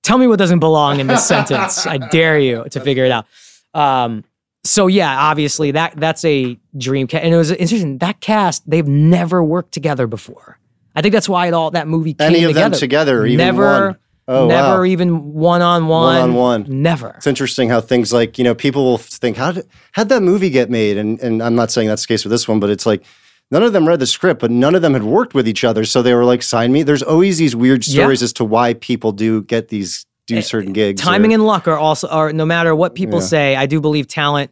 [0.04, 1.88] Tell me what doesn't belong in this sentence.
[1.88, 3.26] I dare you to figure it out.
[3.74, 4.26] Um,
[4.66, 8.00] so yeah, obviously that that's a dream cast, and it was interesting.
[8.00, 10.60] That cast they've never worked together before.
[10.94, 12.70] I think that's why it all that movie came Any of together.
[12.72, 13.98] them together, even never.
[14.28, 14.84] Oh, never wow.
[14.86, 16.66] even one on one, One-on-one.
[16.70, 17.10] never.
[17.18, 20.50] It's interesting how things like you know people will think how did how'd that movie
[20.50, 22.86] get made, and and I'm not saying that's the case with this one, but it's
[22.86, 23.04] like
[23.52, 25.84] none of them read the script, but none of them had worked with each other,
[25.86, 26.84] so they were like sign me.
[26.84, 28.04] There's always these weird Yeah.
[28.04, 31.02] stories as to why people do get these do eh, certain eh, gigs.
[31.02, 33.26] timing or- and luck are also are no matter what people Yeah.
[33.26, 34.52] say i do believe talent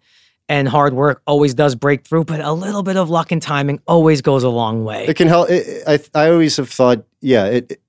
[0.50, 3.80] and hard work always does break through but a little bit of luck and timing
[3.88, 5.50] always goes a long way it can help.
[5.50, 7.80] It, I I always have thought, yeah, it-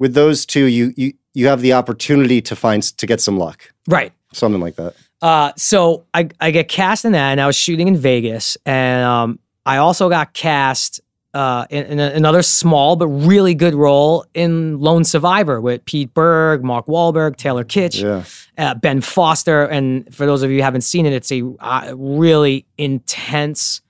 [0.00, 3.70] with those two, you you you have the opportunity to find to get some luck,
[3.86, 4.94] right something like that.
[5.22, 9.04] uh, so I, I get cast in that and i was shooting in vegas and
[9.04, 11.00] um, i also got cast
[11.34, 16.64] uh, in, in another small but really good role in lone survivor with pete berg
[16.64, 18.24] mark Wahlberg, taylor kitsch Yeah,
[18.58, 19.64] uh, Ben Foster.
[19.64, 23.80] And for those of you who haven't seen it, it's a uh, really intense,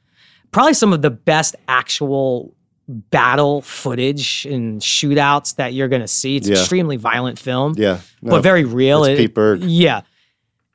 [0.52, 2.54] probably some of the best actual
[2.90, 6.36] battle footage and shootouts that you're going to see.
[6.36, 6.56] It's Yeah.
[6.58, 9.04] extremely violent film, yeah, no, but very real.
[9.04, 9.62] it's It- Pete Berg.
[9.62, 10.02] Yeah.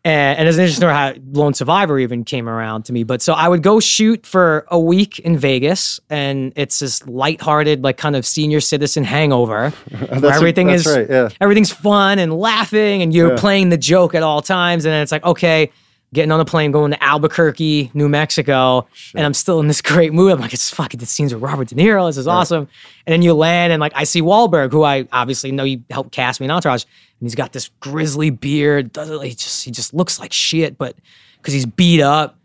[0.04, 3.04] And, and it's interesting how Lone Survivor even came around to me.
[3.04, 7.84] But so I would go shoot for a week in Vegas, and it's this lighthearted,
[7.84, 9.72] like kind of senior citizen hangover
[10.20, 11.10] where everything is right.
[11.10, 13.38] Yeah, everything's fun and laughing and you're Yeah.
[13.40, 15.72] playing the joke at all times and then it's like okay
[16.14, 20.14] getting on the plane going to albuquerque new mexico and i'm still in this great
[20.14, 20.32] mood.
[20.32, 22.08] I'm like it's fucking the scenes with robert de niro.
[22.08, 22.68] This is awesome.
[23.06, 26.12] And then you land and like i see Wahlberg, who i obviously know he helped
[26.12, 28.94] cast me in entourage and he's got this grizzly beard.
[28.94, 30.96] Doesn't he just he just looks like shit but
[31.38, 32.38] because he's beat up.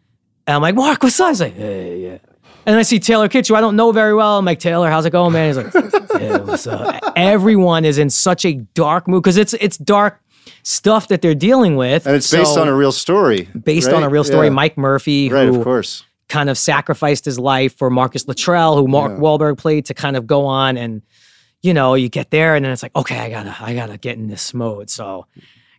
[0.47, 2.19] And i'm like mark what's up he's like hey yeah
[2.67, 4.39] and I see Taylor Kitsch, who I don't know very well.
[4.39, 5.49] I'm like, Taylor, how's it going, man?
[5.49, 7.03] He's like, yeah, what's up?
[7.17, 10.21] Everyone is in such a dark mood because it's it's dark
[10.63, 12.07] stuff that they're dealing with.
[12.07, 13.49] and it's based on a real story.
[13.65, 14.47] based on a real story.
[14.49, 14.53] Yeah.
[14.55, 16.05] Mike Murphy, Right, who of course.
[16.29, 19.19] kind of sacrificed his life for Marcus Luttrell, who Mark Yeah.
[19.19, 21.03] Wahlberg played to kind of go on and
[21.63, 24.17] you know, you get there and then it's like, okay, I gotta, I gotta get
[24.17, 24.89] in this mode.
[24.89, 25.27] So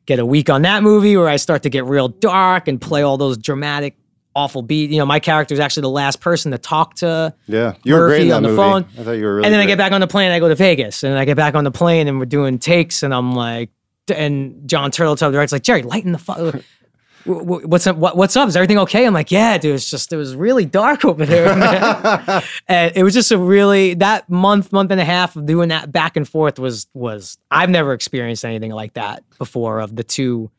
[0.05, 3.01] get a week on that movie where I start to get real dark and play
[3.01, 3.95] all those dramatic,
[4.35, 4.91] awful beat.
[4.91, 8.09] You know, my character is actually the last person to talk to Yeah, you were
[8.09, 8.57] great Murphy in that on the movie.
[8.61, 8.85] phone.
[8.99, 9.45] I thought you were really.
[9.45, 11.35] and then I get back on the plane, I go to Vegas, and I get
[11.35, 13.71] back on the plane, and we're doing takes, and I'm like,
[14.09, 16.55] and Jon Turteltaub the director's like, Jerry, lighten the fuck.
[17.25, 17.97] What's up?
[17.97, 18.49] What, what's up?
[18.49, 19.05] Is everything okay?
[19.05, 19.75] I'm like, yeah, dude.
[19.75, 21.49] It's just it was really dark over there,
[22.67, 25.91] and it was just a really that month, month and a half of doing that
[25.91, 30.49] back and forth was was I've never experienced anything like that before of the two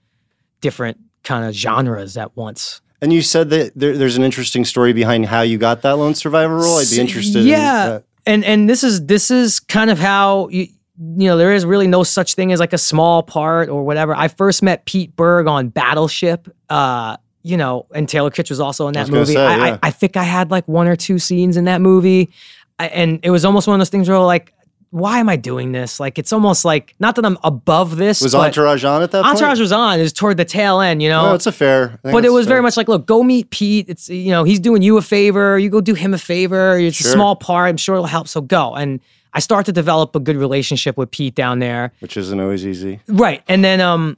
[0.60, 2.80] different kind of genres at once.
[3.00, 6.14] And you said that there, there's an interesting story behind how you got that lone
[6.14, 6.78] survivor role.
[6.78, 7.42] I'd be interested.
[7.44, 8.04] Yeah, In that.
[8.24, 10.68] and and this is this is kind of how you
[11.16, 14.14] you know there is really no such thing as like a small part or whatever.
[14.14, 16.48] I first met Pete Berg on Battleship.
[16.70, 19.32] Uh, you know, and Taylor Kitsch was also in that was movie.
[19.32, 19.78] say, I, yeah.
[19.82, 22.30] I I think I had like one or two scenes in that movie,
[22.78, 24.54] I, and it was almost one of those things where like.
[24.94, 25.98] Why am I doing this?
[25.98, 28.20] Like, it's almost like not that I'm above this.
[28.20, 29.36] Was Entourage on at that point?
[29.36, 29.60] Entourage point?
[29.60, 29.98] was on.
[29.98, 31.30] It was toward the tail end, you know.
[31.30, 31.98] No, it's a fair.
[32.02, 33.88] But it was very much like, look, go meet Pete.
[33.88, 35.58] It's you know, he's doing you a favor.
[35.58, 36.76] You go do him a favor.
[36.76, 37.70] It's a small part.
[37.70, 38.28] I'm sure it'll help.
[38.28, 38.74] So go.
[38.74, 39.00] And
[39.34, 41.92] I start to develop a good relationship with Pete down there.
[42.00, 43.00] which isn't always easy.
[43.08, 43.42] Right.
[43.48, 44.16] And then um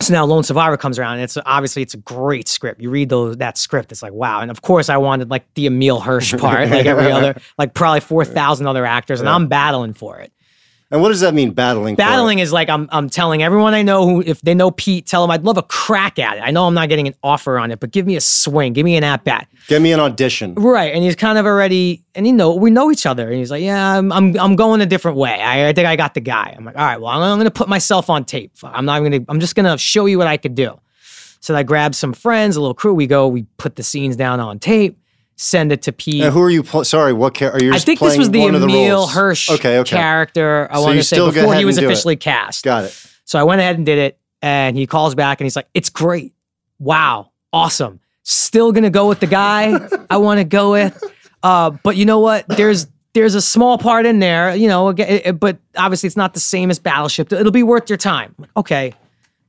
[0.00, 2.82] so now Lone Survivor comes around and it's obviously it's a great script.
[2.82, 4.40] You read those that script, it's like, wow.
[4.40, 8.00] And of course I wanted like the Emile Hirsch part, like every other, like probably
[8.00, 10.32] four thousand other actors, and I'm battling for it.
[10.90, 11.96] And what does that mean, battling?
[11.96, 15.20] Battling is like I'm I'm telling everyone I know who if they know Pete, tell
[15.20, 16.40] them I'd love a crack at it.
[16.40, 18.84] I know I'm not getting an offer on it, but give me a swing, give
[18.84, 19.48] me an at bat.
[19.66, 20.54] Get me an audition.
[20.54, 23.50] Right, and he's kind of already, and you know, we know each other, and he's
[23.50, 25.40] like, "Yeah, I'm, I'm, I'm going a different way.
[25.40, 27.46] I, I think I got the guy." I'm like, "All right, well, I'm, I'm going
[27.46, 28.52] to put myself on tape.
[28.62, 30.78] I'm not going to, I'm just going to show you what I could do."
[31.40, 32.94] So I grab some friends, a little crew.
[32.94, 34.98] We go, we put the scenes down on tape,
[35.36, 36.22] send it to Pete.
[36.22, 36.62] And who are you?
[36.62, 37.58] Pl- sorry, what character?
[37.58, 37.74] Are you?
[37.74, 39.06] I think this was the of the Emile?
[39.06, 39.96] Hirsch Okay, okay.
[39.96, 40.66] character.
[40.70, 41.86] I So want to say before he was do it.
[41.86, 42.64] officially cast.
[42.64, 43.06] Got it.
[43.24, 45.90] So I went ahead and did it, and he calls back and he's like, "It's
[45.90, 46.32] great,
[46.78, 48.00] wow, awesome.
[48.22, 49.78] Still gonna go with the guy
[50.10, 51.02] I want to go with,
[51.42, 52.46] uh, but you know what?
[52.48, 56.16] There's there's a small part in there, you know, aga- it- it- but obviously it's
[56.16, 57.32] not the same as Battleship.
[57.32, 58.34] It'll be worth your time.
[58.56, 58.94] Okay,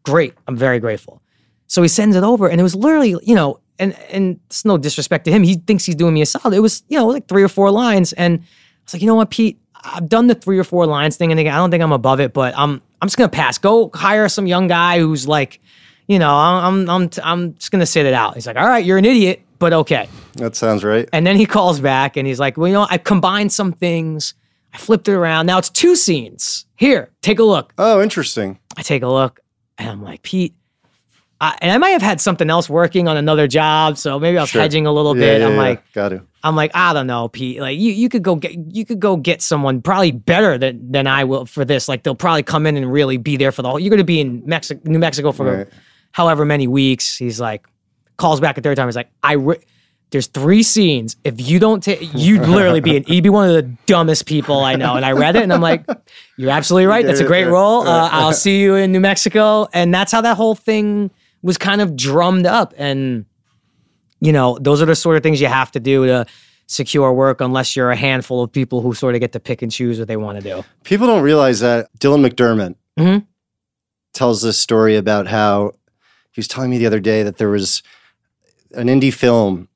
[0.03, 0.33] great.
[0.47, 1.21] I'm very grateful.
[1.67, 4.77] So he sends it over, and it was literally, you know, and and it's no
[4.77, 5.43] disrespect to him.
[5.43, 6.55] He thinks he's doing me a solid.
[6.55, 8.43] It was, you know, like three or four lines, and I
[8.85, 11.39] was like, you know what, Pete, I've done the three or four lines thing, and
[11.39, 13.57] again, I don't think I'm above it, but I'm I'm just gonna pass.
[13.57, 15.59] Go hire some young guy who's like,
[16.07, 18.35] you know, I'm I'm I'm just gonna sit it out.
[18.35, 20.07] He's like, all right, you're an idiot, but okay.
[20.35, 21.07] That sounds right.
[21.13, 24.33] And then he calls back and he's like, well, you know, I combined some things.
[24.73, 25.47] I flipped it around.
[25.47, 26.65] Now it's two scenes.
[26.75, 27.73] Here, take a look.
[27.77, 28.59] Oh, interesting.
[28.77, 29.39] I take a look
[29.77, 30.53] and I'm like, Pete,
[31.39, 34.41] I, and I might have had something else working on another job, so maybe I
[34.41, 34.61] was Sure.
[34.61, 35.41] hedging a little Yeah, bit.
[35.41, 35.57] yeah, I'm yeah.
[35.59, 36.21] like, got to.
[36.43, 37.59] I'm like, I don't know, Pete.
[37.59, 41.05] Like you, you could go get, you could go get someone probably better than than
[41.05, 41.87] I will for this.
[41.87, 43.79] Like they'll probably come in and really be there for the whole.
[43.79, 45.67] You're going to be in Mexico, New Mexico for Right.
[46.11, 47.17] however many weeks.
[47.17, 47.67] He's like,
[48.17, 48.87] calls back a third time.
[48.87, 49.33] He's like, I.
[49.33, 49.59] Re-
[50.11, 51.17] there's three scenes.
[51.25, 54.61] If you don't take, you'd literally be an, you'd be one of the dumbest people
[54.61, 54.95] I know.
[54.95, 55.83] And I read it, and I'm like,
[56.37, 57.05] you're absolutely right.
[57.05, 57.81] That's a great role.
[57.85, 61.81] Uh, I'll see you in New Mexico, and that's how that whole thing was kind
[61.81, 62.73] of drummed up.
[62.77, 63.25] And
[64.19, 66.25] you know, those are the sort of things you have to do to
[66.65, 69.71] secure work, unless you're a handful of people who sort of get to pick and
[69.71, 70.63] choose what they want to do.
[70.83, 73.25] People don't realize that Dylan McDermott Mhm.
[74.13, 75.71] tells this story about how
[76.31, 77.83] he was telling me the other day that there was
[78.73, 79.67] an indie film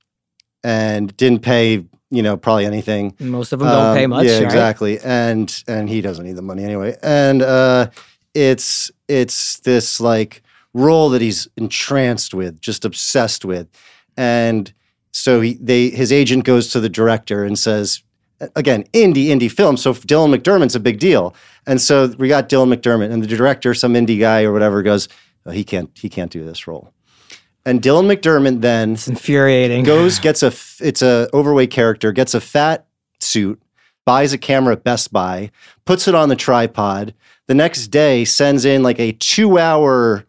[0.63, 3.13] and didn't pay, you know, probably anything.
[3.19, 4.26] Most of them don't pay Um, much.
[4.26, 4.43] Yeah, right?
[4.43, 5.00] exactly.
[5.00, 6.97] And and he doesn't need the money anyway.
[7.04, 7.89] And uh,
[8.34, 10.41] it's it's this like
[10.73, 13.67] role that he's entranced with, just obsessed with.
[14.17, 14.71] And
[15.12, 18.03] so he they his agent goes to the director and says,
[18.55, 19.77] again, indie indie film.
[19.77, 21.36] So Dylan McDermott's a big deal.
[21.67, 25.07] And so we got Dylan McDermott, and the director, some indie guy or whatever, goes,
[25.45, 26.93] oh, he can't he can't do this role.
[27.65, 29.84] And Dylan McDermott then It's infuriating.
[29.84, 32.88] goes gets a it's a overweight character gets a fat
[33.19, 33.62] suit
[34.03, 35.51] buys a camera at best buy
[35.86, 37.13] puts it on the tripod
[37.45, 40.25] the next day sends in like a two hour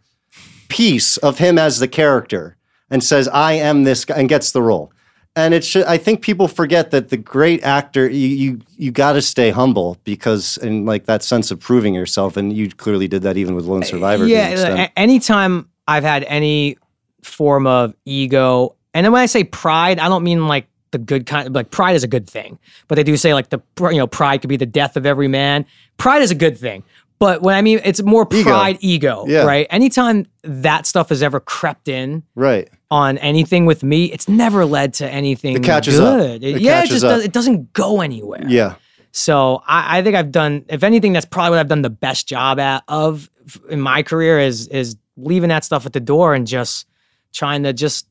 [0.73, 2.57] piece of him as the character
[2.91, 4.93] and says i am this guy and gets the role
[5.37, 9.13] and it's ju- i think people forget that the great actor you you, you got
[9.13, 13.23] to stay humble because and like that sense of proving yourself and you clearly did
[13.23, 14.89] that even with lone survivor yeah.
[14.97, 16.77] anytime I've had any
[17.23, 21.27] form of ego, and then when I say pride, I don't mean like the good
[21.27, 21.55] kind.
[21.55, 22.59] Like pride is a good thing,
[22.89, 25.29] but they do say like the you know pride could be the death of every
[25.29, 25.65] man.
[25.97, 26.85] Pride is a good thing.
[27.25, 29.45] But when I mean it's more pride, ego, Yeah.
[29.45, 29.67] right?
[29.71, 34.93] Anytime that stuff has ever crept in, right on anything with me, it's never led
[34.95, 36.19] to anything It catches up.
[36.19, 36.43] good.
[36.45, 37.11] It yeah, catches it just up.
[37.13, 38.45] does, it doesn't go anywhere.
[38.49, 38.75] yeah
[39.13, 42.27] So I, I think I've done, if anything, that's probably what I've done the best
[42.29, 43.31] job at of
[43.71, 46.87] in my career is is leaving that stuff at the door and just
[47.33, 48.07] trying to just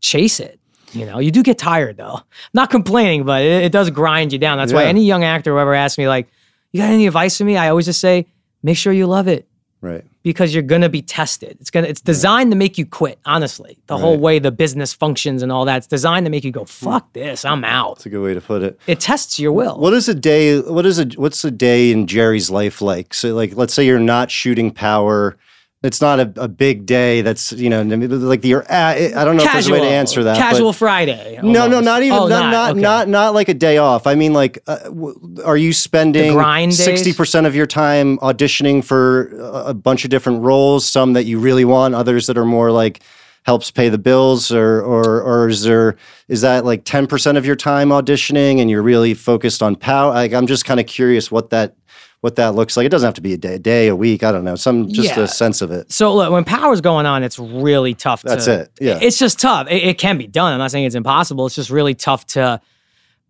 [0.00, 0.60] chase it.
[0.92, 2.20] You know, you do get tired though.
[2.52, 4.58] Not complaining, but it, it does grind you down.
[4.58, 6.28] That's why any young actor who ever asks me like,
[6.72, 8.26] "You got any advice for me?" I always just say,
[8.64, 9.46] "Make sure you love it."
[9.84, 11.58] right because you're gonna be tested.
[11.60, 13.78] It's gonna it's designed to make you quit, honestly.
[13.86, 16.64] The whole way the business functions and all that, it's designed to make you go,
[16.64, 17.98] fuck this, I'm out.
[17.98, 19.78] It's a good way to put it It tests your will.
[19.78, 20.58] What is a day?
[20.60, 23.12] What is a what's a day in Jerry's life like?
[23.12, 25.36] So, like, let's say you're not shooting power.
[25.84, 27.20] It's not a, a big day.
[27.20, 28.64] That's you know, like the you're.
[28.72, 30.38] I don't know if there's a way to answer that.
[30.38, 31.38] Casual Friday.
[31.42, 32.80] no, no, not even Oh, not not, okay.
[32.80, 34.06] not not like a day off.
[34.06, 36.32] I mean, like, uh, w- are you spending
[36.72, 40.86] sixty percent of your time auditioning for a, a bunch of different roles?
[40.88, 43.00] Some that you really want, others that are more like
[43.42, 45.96] helps pay the bills, or or or is there
[46.28, 50.14] is that like ten percent of your time auditioning, and you're really focused on power?
[50.14, 51.76] Like, I'm just kind of curious what that
[52.24, 52.86] what that looks like.
[52.86, 54.22] It doesn't have to be a day, a day, a week.
[54.22, 54.56] I don't know.
[54.56, 55.24] Some just Yeah.
[55.24, 55.92] a sense of it.
[55.92, 58.22] So look, when power's going on, it's really tough.
[58.22, 58.70] That's to, it.
[58.80, 58.98] Yeah.
[59.02, 59.66] it's just tough.
[59.70, 60.54] It, it can be done.
[60.54, 61.44] I'm not saying it's impossible.
[61.44, 62.62] It's just really tough to.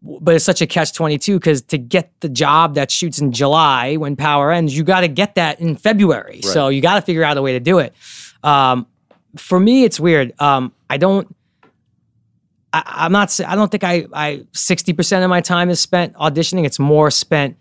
[0.01, 3.33] But it's such a catch twenty two because to get the job that shoots in
[3.33, 6.43] July when power ends, you got to get that in February.
[6.43, 7.97] So you got to figure out a way to do it.
[8.45, 8.87] Um,
[9.37, 10.41] for me, it's weird.
[10.41, 11.35] Um, I don't.
[12.73, 13.41] I, I'm not.
[13.45, 14.07] I don't think I.
[14.13, 16.65] I sixty percent of my time is spent auditioning.
[16.65, 17.57] It's more spent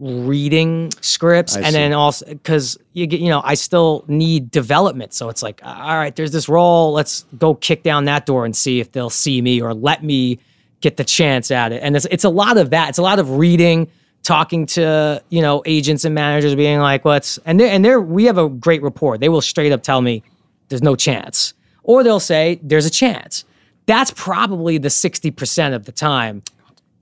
[0.00, 1.72] reading scripts I and see.
[1.72, 5.14] then also because you get you know I still need development.
[5.14, 6.92] So it's like all right, there's this role.
[6.92, 10.38] Let's go kick down that door and see if they'll see me or let me
[10.80, 11.82] get the chance at it.
[11.82, 12.90] And it's it's a lot of that.
[12.90, 13.90] It's a lot of reading.
[14.22, 18.24] Talking to you know agents and managers, being like, "What's?" and they and they're we
[18.24, 19.18] have a great rapport.
[19.18, 20.22] They will straight up tell me,
[20.70, 21.52] "There's no chance,"
[21.82, 23.44] or they'll say, "There's a chance."
[23.84, 26.42] That's probably the sixty percent of the time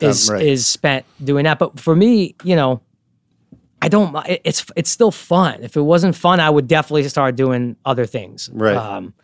[0.02, 0.42] is right.
[0.42, 1.58] is spent doing that.
[1.58, 2.80] But for me, you know,
[3.80, 4.14] I don't.
[4.44, 5.62] It's it's still fun.
[5.62, 8.50] If it wasn't fun, I would definitely start doing other things.
[8.52, 8.76] Right.
[8.76, 9.14] Um,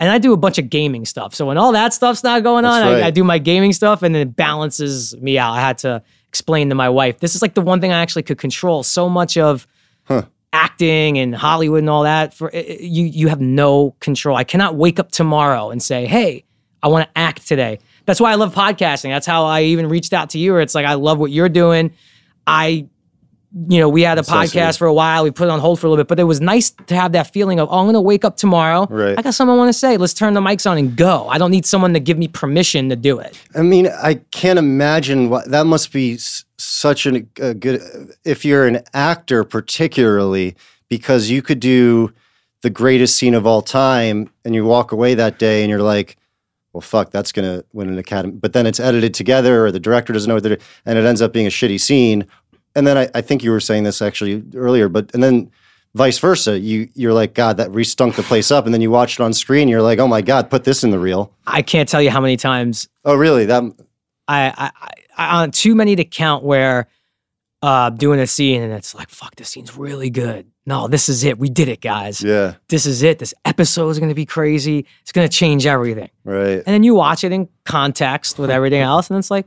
[0.00, 1.34] and I do a bunch of gaming stuff.
[1.34, 3.02] So when all that stuff's not going on, right.
[3.02, 5.52] I, I do my gaming stuff, and then it balances me out.
[5.52, 8.22] I had to explain to my wife, this is like the one thing I actually
[8.22, 8.82] could control.
[8.82, 9.66] So much of
[10.52, 14.36] acting and Hollywood and all that for you you have no control.
[14.36, 16.44] I cannot wake up tomorrow and say, "Hey,
[16.82, 17.78] I want to act today."
[18.08, 19.10] That's why I love podcasting.
[19.10, 20.52] That's how I even reached out to you.
[20.52, 21.92] Where it's like I love what you're doing.
[22.46, 22.88] I
[23.68, 24.60] you know, we had a nice of you.
[24.60, 25.24] podcast for a while.
[25.24, 27.12] We put it on hold for a little bit, but it was nice to have
[27.12, 28.86] that feeling of, oh, I'm going to wake up tomorrow.
[28.88, 29.18] Right.
[29.18, 29.96] I got something I want to say.
[29.98, 31.28] Let's turn the mics on and go.
[31.28, 33.38] I don't need someone to give me permission to do it.
[33.54, 37.82] I mean, I can't imagine what that must be s- such an, a good.
[38.24, 40.56] If you're an actor, particularly
[40.88, 42.12] because you could do
[42.60, 46.17] the greatest scene of all time and you walk away that day and you're like,
[46.78, 48.34] well, fuck, that's going to win an Academy.
[48.34, 51.04] But then it's edited together or the director doesn't know what they're doing and it
[51.04, 52.24] ends up being a shitty scene.
[52.76, 55.50] And then I, I think you were saying this actually earlier, but and then
[55.96, 56.56] vice versa.
[56.56, 59.32] You you're like, God, that re-stunk the place up, and then you watch it on
[59.32, 59.66] screen.
[59.66, 61.32] You're like, Oh my God, put this in the reel.
[61.48, 63.46] I can't tell you how many times Oh, really?
[63.46, 63.64] That
[64.28, 66.86] I, I, I on too many to count where
[67.60, 71.24] uh doing a scene and it's like fuck this scene's really good no this is
[71.24, 71.38] it.
[71.38, 72.22] We did it guys.
[72.22, 73.18] Yeah, this is it.
[73.18, 74.86] This episode is going to be crazy.
[75.02, 76.10] It's going to change everything.
[76.24, 76.58] Right.
[76.58, 79.46] and then you watch it in context with everything else and it's like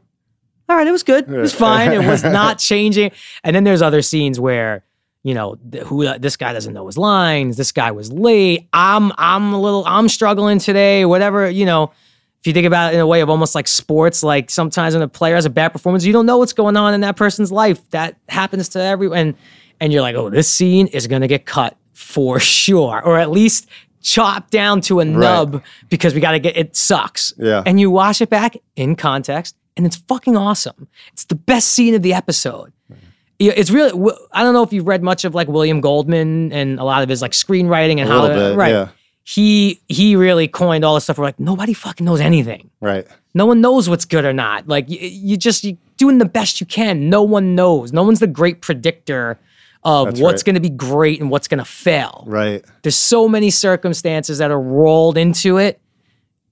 [0.67, 1.29] all right it was good.
[1.29, 1.91] It was fine.
[1.91, 3.11] It was not changing.
[3.43, 4.83] And then there's other scenes where
[5.23, 7.55] you know th- who uh, this guy doesn't know his lines.
[7.55, 8.67] This guy was late.
[8.73, 11.05] I'm i'm a little i'm struggling today.
[11.05, 11.91] Whatever you know.
[12.39, 15.03] If you think about it in a way of almost like sports, like sometimes when
[15.03, 17.51] a player has a bad performance, you don't know what's going on in that person's
[17.51, 17.87] life.
[17.91, 19.17] That happens to everyone.
[19.19, 19.35] And,
[19.81, 23.67] and you're like, oh, this scene is to get cut for sure, or at least
[24.01, 27.33] chopped down to a nub because we got to get it sucks.
[27.37, 27.63] Yeah.
[27.65, 30.87] And you watch it back in context, and it's fucking awesome.
[31.11, 32.71] It's the best scene of the episode.
[32.91, 33.05] Mm-hmm.
[33.39, 34.13] Yeah, It's really.
[34.31, 37.09] I don't know if you've read much of like William Goldman and a lot of
[37.09, 38.71] his like screenwriting and how bit, right.
[38.71, 38.89] yeah.
[39.23, 41.17] He he really coined all this stuff.
[41.17, 42.69] Where like nobody fucking knows anything.
[42.81, 43.07] Right.
[43.33, 44.67] No one knows what's good or not.
[44.67, 47.09] Like you, you just you doing the best you can.
[47.09, 47.93] No one knows.
[47.93, 49.39] No one's the great predictor
[49.83, 50.45] of That's what's right.
[50.45, 52.23] going to be great and what's going to fail.
[52.27, 52.63] Right.
[52.83, 55.81] There's so many circumstances that are rolled into it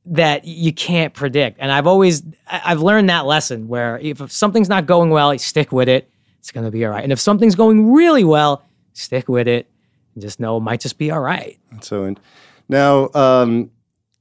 [0.06, 1.58] that you can't predict.
[1.60, 5.72] And I've always I've learned that lesson where if something's not going well, you stick
[5.72, 6.10] with it.
[6.40, 7.04] It's going to be all right.
[7.04, 8.64] And if something's going really well,
[8.94, 9.70] stick with it.
[10.16, 11.60] And just know it might just be all right.
[11.82, 12.16] So
[12.68, 13.72] now, um,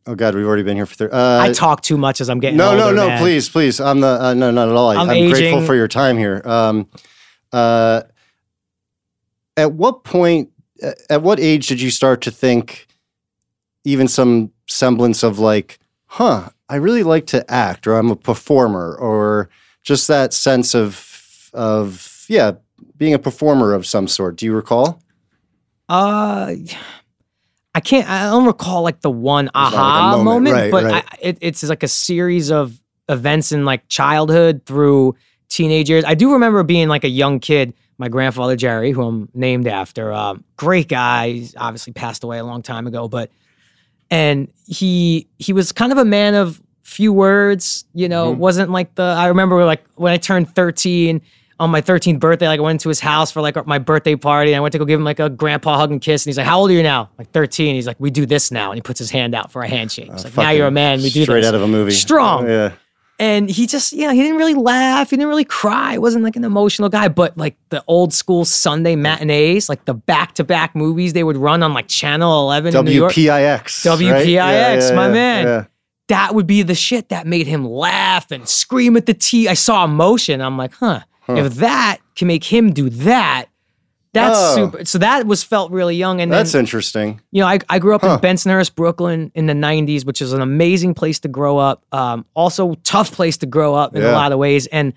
[0.06, 0.94] oh God, we've already been here for.
[0.94, 3.08] Thir- uh, I talk too much as I'm getting no, older, no, no.
[3.08, 3.20] man.
[3.20, 3.80] Please, please.
[3.80, 4.90] I'm the uh, no, not at all.
[4.90, 6.42] I, I'm I'm, grateful for your time here.
[6.44, 6.88] Um,
[7.52, 8.02] uh,
[9.58, 10.50] at what point?
[11.10, 12.86] At what age did you start to think,
[13.84, 16.50] even some semblance of like, huh?
[16.68, 19.50] I really like to act, or I'm a performer, or
[19.82, 22.52] just that sense of of yeah,
[22.96, 24.36] being a performer of some sort.
[24.36, 25.02] Do you recall?
[25.88, 26.54] Uh,
[27.74, 28.08] I can't.
[28.08, 31.04] I don't recall like the one not like aha moment, moment, right, but right.
[31.04, 35.16] I, it, it's like a series of events in like childhood through
[35.48, 36.04] teenage years.
[36.04, 37.74] I do remember being like a young kid.
[37.98, 41.32] My grandfather Jerry, who I'm named after, um, great guy.
[41.32, 43.30] He's obviously passed away a long time ago, but
[44.10, 47.84] and he he was kind of a man of few words.
[47.94, 48.38] You know, Mhm.
[48.38, 49.02] wasn't like the.
[49.02, 51.20] I remember like when I turned 13
[51.60, 54.52] on my 13th birthday, like I went to his house for like my birthday party.
[54.52, 56.24] And I went to go give him like a grandpa hug and kiss.
[56.24, 57.74] And he's like, "How old are you now?" Like 13.
[57.74, 60.10] He's like, "We do this now." And he puts his hand out for a handshake.
[60.12, 61.02] He's like, "Now you're a man.
[61.02, 61.90] We do straight this." out of a movie.
[61.90, 62.46] Strong.
[62.48, 62.70] Yeah.
[63.18, 65.10] And he just, you know, he didn't really laugh.
[65.10, 65.92] He didn't really cry.
[65.92, 67.08] He wasn't like an emotional guy.
[67.08, 71.36] But like the old school Sunday matinees, like the back to back movies they would
[71.36, 73.12] run on like Channel 11 in New York.
[73.12, 73.84] WPIX.
[74.12, 74.26] right?
[74.26, 75.46] WPIX, my man.
[75.46, 75.64] yeah.
[76.08, 79.48] that would be the shit that made him laugh and scream at the T.
[79.48, 80.40] I saw emotion.
[80.40, 83.46] I'm like, huh, if that can make him do that,
[84.12, 84.54] that's Oh.
[84.56, 84.84] super.
[84.84, 86.20] So that was felt really young.
[86.20, 87.20] And That's then, interesting.
[87.30, 88.14] you know, I, I grew up Huh.
[88.14, 91.84] in Bensonhurst, Brooklyn in the 90s, which is an amazing place to grow up.
[91.92, 94.66] Um, also, tough place to grow up in a lot of ways.
[94.68, 94.92] And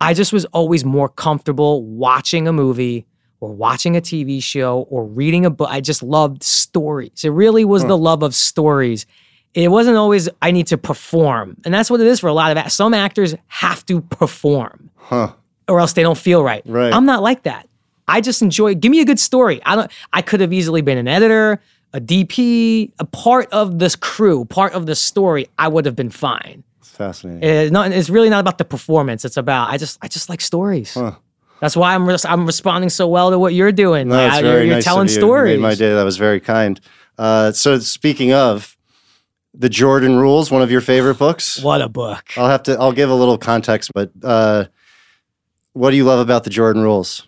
[0.00, 3.06] I just was always more comfortable watching a movie
[3.40, 5.68] or watching a TV show or reading a book.
[5.70, 7.24] I just loved stories.
[7.24, 9.06] It really was the love of stories.
[9.54, 11.56] It wasn't always I need to perform.
[11.64, 14.90] And that's what it is for a lot of act- some actors have to perform
[14.96, 15.32] Huh.
[15.66, 16.62] or else they don't feel right.
[16.66, 16.92] Right.
[16.92, 17.66] I'm not like that.
[18.10, 19.60] I just enjoy give me a good story.
[19.64, 21.60] I don't I could have easily been an editor,
[21.92, 25.46] a DP, a part of this crew, part of the story.
[25.58, 26.64] I would have been fine.
[26.80, 27.42] It's fascinating.
[27.42, 29.24] It's, not, it's really not about the performance.
[29.24, 30.94] It's about I just I just like stories.
[30.94, 31.12] Huh.
[31.60, 34.08] That's why I'm I'm responding so well to what you're doing.
[34.08, 35.20] No, Like, that's I- very you're, you're nice telling of you.
[35.20, 35.56] stories.
[35.58, 35.94] Made my day.
[35.94, 36.80] That was very kind.
[37.18, 38.76] Uh, so speaking of
[39.52, 41.60] the Jordan Rules, one of your favorite books.
[41.62, 42.32] What a book.
[42.36, 42.78] I'll have to.
[42.78, 44.64] I'll give a little context, but uh,
[45.74, 47.26] what do you love about the Jordan Rules?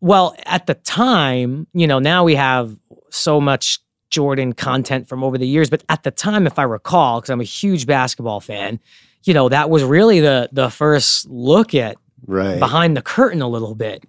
[0.00, 2.76] Well, at the time, you know, now we have
[3.10, 3.78] so much
[4.10, 7.40] Jordan content from over the years, but at the time, if I recall, because I'm
[7.40, 8.80] a huge basketball fan,
[9.24, 11.96] you know, that was really the the first look at
[12.26, 12.58] Right.
[12.58, 14.04] behind the curtain a little bit.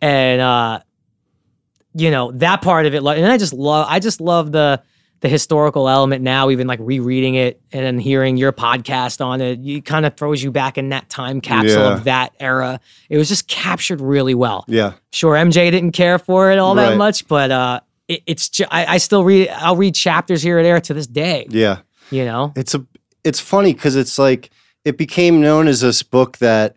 [0.00, 0.80] And uh
[1.94, 4.82] you know, that part of it and I just love I just love the
[5.20, 9.58] the historical element now even like rereading it and then hearing your podcast on it
[9.60, 11.94] you kind of throws you back in that time capsule Yeah.
[11.94, 14.92] of that era it was just captured really well Yeah.
[15.12, 18.86] sure mj didn't care for it all that much but uh it, it's ju- I,
[18.86, 21.78] I still read i'll read chapters here and there to this day Yeah.
[22.10, 22.84] you know It's a.
[23.24, 24.50] It's funny because it's like
[24.84, 26.76] it became known as this book that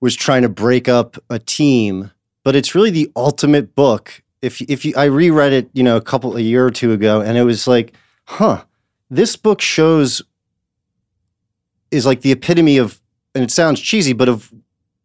[0.00, 2.10] was trying to break up a team,
[2.44, 6.02] but it's really the ultimate book if if you, I reread it, you know, a
[6.02, 8.64] couple a year or two ago, and it was like, huh,
[9.10, 10.22] this book shows
[11.90, 13.00] is like the epitome of,
[13.34, 14.52] and it sounds cheesy, but of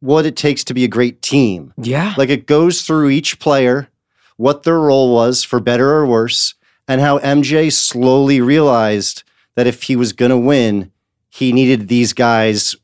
[0.01, 1.73] what it takes to be a great team.
[1.77, 2.13] Yeah.
[2.17, 3.89] Like it goes through each player,
[4.37, 6.55] what their role was for better or worse,
[6.87, 9.23] and how MJ slowly realized
[9.55, 10.91] that if he was going to win,
[11.29, 12.75] he needed these guys,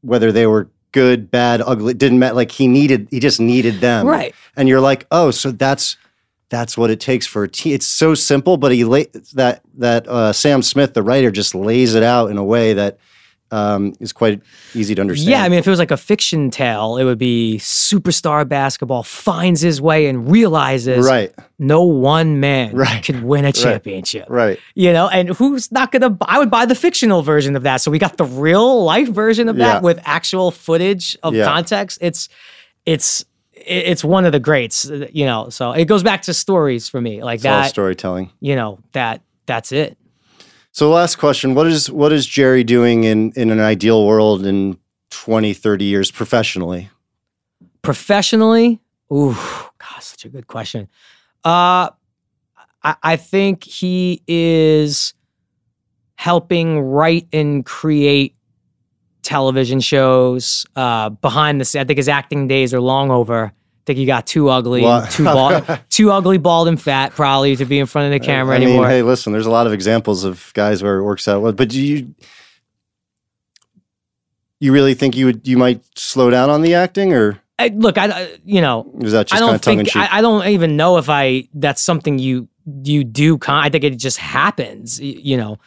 [0.00, 2.36] whether they were good, bad, ugly, it didn't matter.
[2.36, 4.06] Like he needed, he just needed them.
[4.06, 4.32] Right.
[4.56, 5.96] And you're like, oh, so that's
[6.50, 7.74] that's what it takes for a team.
[7.74, 11.96] It's so simple, but he lay, that that uh, Sam Smith, the writer, just lays
[11.96, 12.98] it out in a way that
[13.54, 14.40] um, is quite
[14.74, 15.30] easy to understand.
[15.30, 19.02] Yeah, I mean, if it was like a fiction tale, it would be superstar basketball
[19.02, 23.04] finds his way and realizes right, no one man Right.
[23.04, 24.26] could win a championship.
[24.28, 24.58] right.
[24.74, 26.10] You know, and who's not gonna?
[26.10, 27.76] bu- I would buy the fictional version of that.
[27.80, 29.80] So we got the real life version of that Yeah.
[29.80, 31.44] with actual footage of Yeah.
[31.44, 31.98] context.
[32.00, 32.28] It's,
[32.86, 34.90] it's, it's one of the greats.
[34.90, 37.68] uh, You know, so it goes back to stories for me, like It's all that.
[37.70, 38.30] storytelling.
[38.40, 39.96] You know, that that's it.
[40.74, 44.76] So last question, what is what is Jerry doing in in an ideal world in
[45.10, 46.90] 20, 30 years professionally?
[47.82, 48.80] professionally?
[49.12, 49.36] Ooh
[49.78, 50.88] god such a good question.
[51.44, 51.90] Uh
[53.02, 55.14] I, think he is
[56.16, 58.34] helping write and create
[59.22, 63.52] television shows uh behind the scenes i think his acting days are long over
[63.86, 64.80] think he got too ugly,
[65.10, 68.56] too bald, too ugly, bald, and fat, probably to be in front of the camera
[68.56, 68.88] I mean, anymore.
[68.88, 71.68] hey, listen, there's a lot of examples of guys where it works out well, but
[71.68, 72.14] do you
[74.60, 77.98] you really think you would you might slow down on the acting or I, look,
[77.98, 80.12] I, you know, is that just I kind don't of tongue in think cheek?
[80.12, 82.48] I, I don't even know if I that's something you
[82.82, 83.38] you do.
[83.38, 85.00] Con- I think it just happens.
[85.00, 85.58] You know,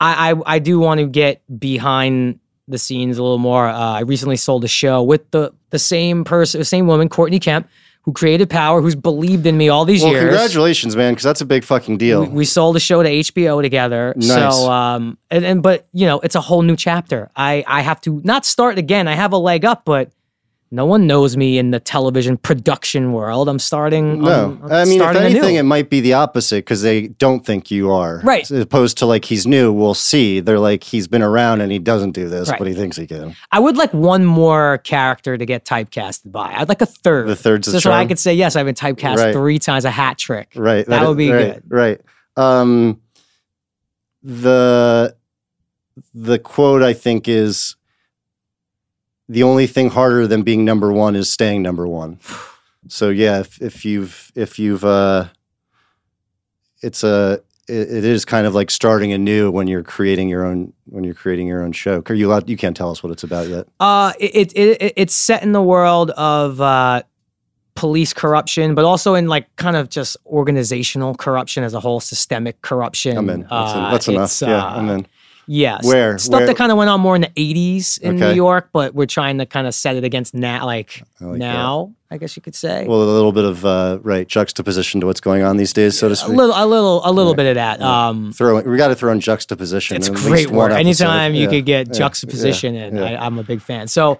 [0.00, 3.66] I I, I do want to get behind the scenes a little more.
[3.68, 7.38] Uh, I recently sold a show with the the same person, the same woman, Courtney
[7.38, 7.68] Kemp,
[8.02, 10.24] who created Power, who's believed in me all these well, years.
[10.24, 12.22] congratulations, man, because that's a big fucking deal.
[12.22, 14.14] We, we sold a show to HBO together.
[14.16, 14.28] Nice.
[14.28, 17.30] So, um, and, and but you know, it's a whole new chapter.
[17.36, 19.08] I I have to not start again.
[19.08, 20.10] I have a leg up, but
[20.72, 23.48] no one knows me in the television production world.
[23.48, 24.20] I'm starting.
[24.22, 25.18] no, I'm- I'm I mean, if anew.
[25.20, 28.20] anything, it might be the opposite because they don't think you are.
[28.24, 28.42] Right.
[28.50, 30.40] As opposed to like he's new, we'll see.
[30.40, 32.58] They're like he's been around and he doesn't do this, Right.
[32.58, 33.36] but he thinks he can.
[33.52, 36.52] I would like one more character to get typecasted by.
[36.56, 37.28] I'd like a third.
[37.28, 38.56] The third, Just so I could say yes.
[38.56, 39.32] I've been typecast Right.
[39.32, 40.52] three times, a hat trick.
[40.56, 40.84] Right.
[40.86, 41.62] That would be right, good.
[41.68, 42.00] Right.
[42.36, 43.00] Um,
[44.22, 45.14] the
[46.14, 47.75] the quote I think is
[49.28, 52.18] the only thing harder than being number one is staying number one.
[52.88, 55.26] So yeah, if, if you've if you've uh,
[56.82, 60.72] it's a it, it is kind of like starting anew when you're creating your own
[60.84, 62.02] when you're creating your own show.
[62.08, 63.66] Are you allowed, you can't tell us what it's about yet.
[63.80, 67.02] Uh, it, it, it it's set in the world of uh,
[67.74, 72.62] police corruption, but also in like kind of just organizational corruption as a whole, systemic
[72.62, 73.18] corruption.
[73.18, 73.40] I'm in.
[73.40, 74.42] That's, Uh, that's enough.
[74.42, 75.06] yeah, uh, I'm in.
[75.48, 78.30] Yeah, Where- stuff where- that kind of went on more in the '80s in Okay.
[78.30, 81.32] New York, but we're trying to kind of set it against now, like, I like
[81.34, 81.38] that.
[81.38, 82.84] now, I guess you could say.
[82.88, 86.08] Well, a little bit of uh, right juxtaposition to what's going on these days, so
[86.08, 86.30] to speak.
[86.30, 87.80] a little, a little, a little bit of that.
[87.80, 89.96] Um, throw we got to throw in juxtaposition.
[89.96, 90.72] it's great episode.
[90.72, 93.04] Anytime you Yeah, could get yeah, juxtaposition, yeah, and yeah.
[93.04, 93.86] I, I'm a big fan.
[93.86, 94.18] So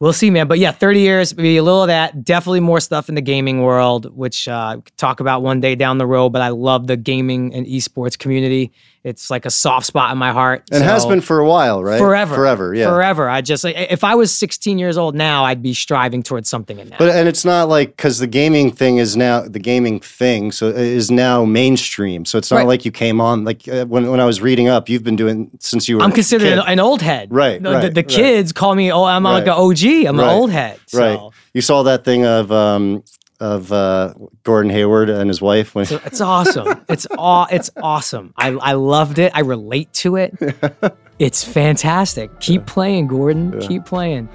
[0.00, 0.48] we'll see, man.
[0.48, 2.24] But yeah, 30 years, maybe a little of that.
[2.24, 6.06] Definitely more stuff in the gaming world, which uh, talk about one day down the
[6.06, 6.28] road.
[6.30, 8.70] But I love the gaming and esports community.
[9.04, 10.64] It's like a soft spot in my heart.
[10.72, 11.98] and has been for a while, right?
[11.98, 12.88] forever, forever, yeah.
[12.88, 13.28] forever.
[13.28, 16.90] I just if I was 16 years old now, I'd be striving towards something in
[16.90, 16.98] that.
[16.98, 20.68] But and it's not like because the gaming thing is now the gaming thing, so
[20.68, 22.24] is now mainstream.
[22.24, 22.66] So it's not Right.
[22.66, 24.88] like you came on like uh, when when I was reading up.
[24.88, 26.02] You've been doing since you were.
[26.02, 27.28] I'm considered an, old head.
[27.32, 28.08] Right, The, the, right, the right.
[28.08, 28.92] kids call me.
[28.92, 30.06] Oh, I'm like an OG.
[30.06, 30.80] I'm an old head.
[30.86, 30.98] So.
[30.98, 31.30] right.
[31.54, 33.02] You saw that thing of um
[33.40, 36.84] of uh Gordon Hayward and his wife when So it's awesome.
[36.88, 38.32] It's aw- it's awesome.
[38.36, 39.30] I, I loved it.
[39.34, 40.34] I relate to it.
[41.18, 42.38] It's fantastic.
[42.38, 43.58] Keep playing, Gordon.
[43.60, 44.28] Keep playing.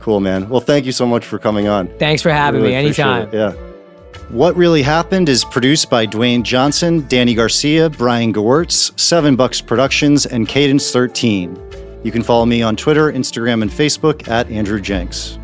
[0.00, 0.48] cool man.
[0.48, 1.88] Well, thank you so much for coming on.
[1.98, 3.28] Thanks for having Really me anytime.
[3.28, 3.52] it, Yeah.
[4.30, 10.24] What Really Happened is produced by Dwayne Johnson, Danny Garcia, Brian Gewirtz, Seven Bucks Productions,
[10.24, 12.00] and Cadence 13.
[12.02, 15.38] You can follow me on Twitter, Instagram, and Facebook at Andrew Jenks.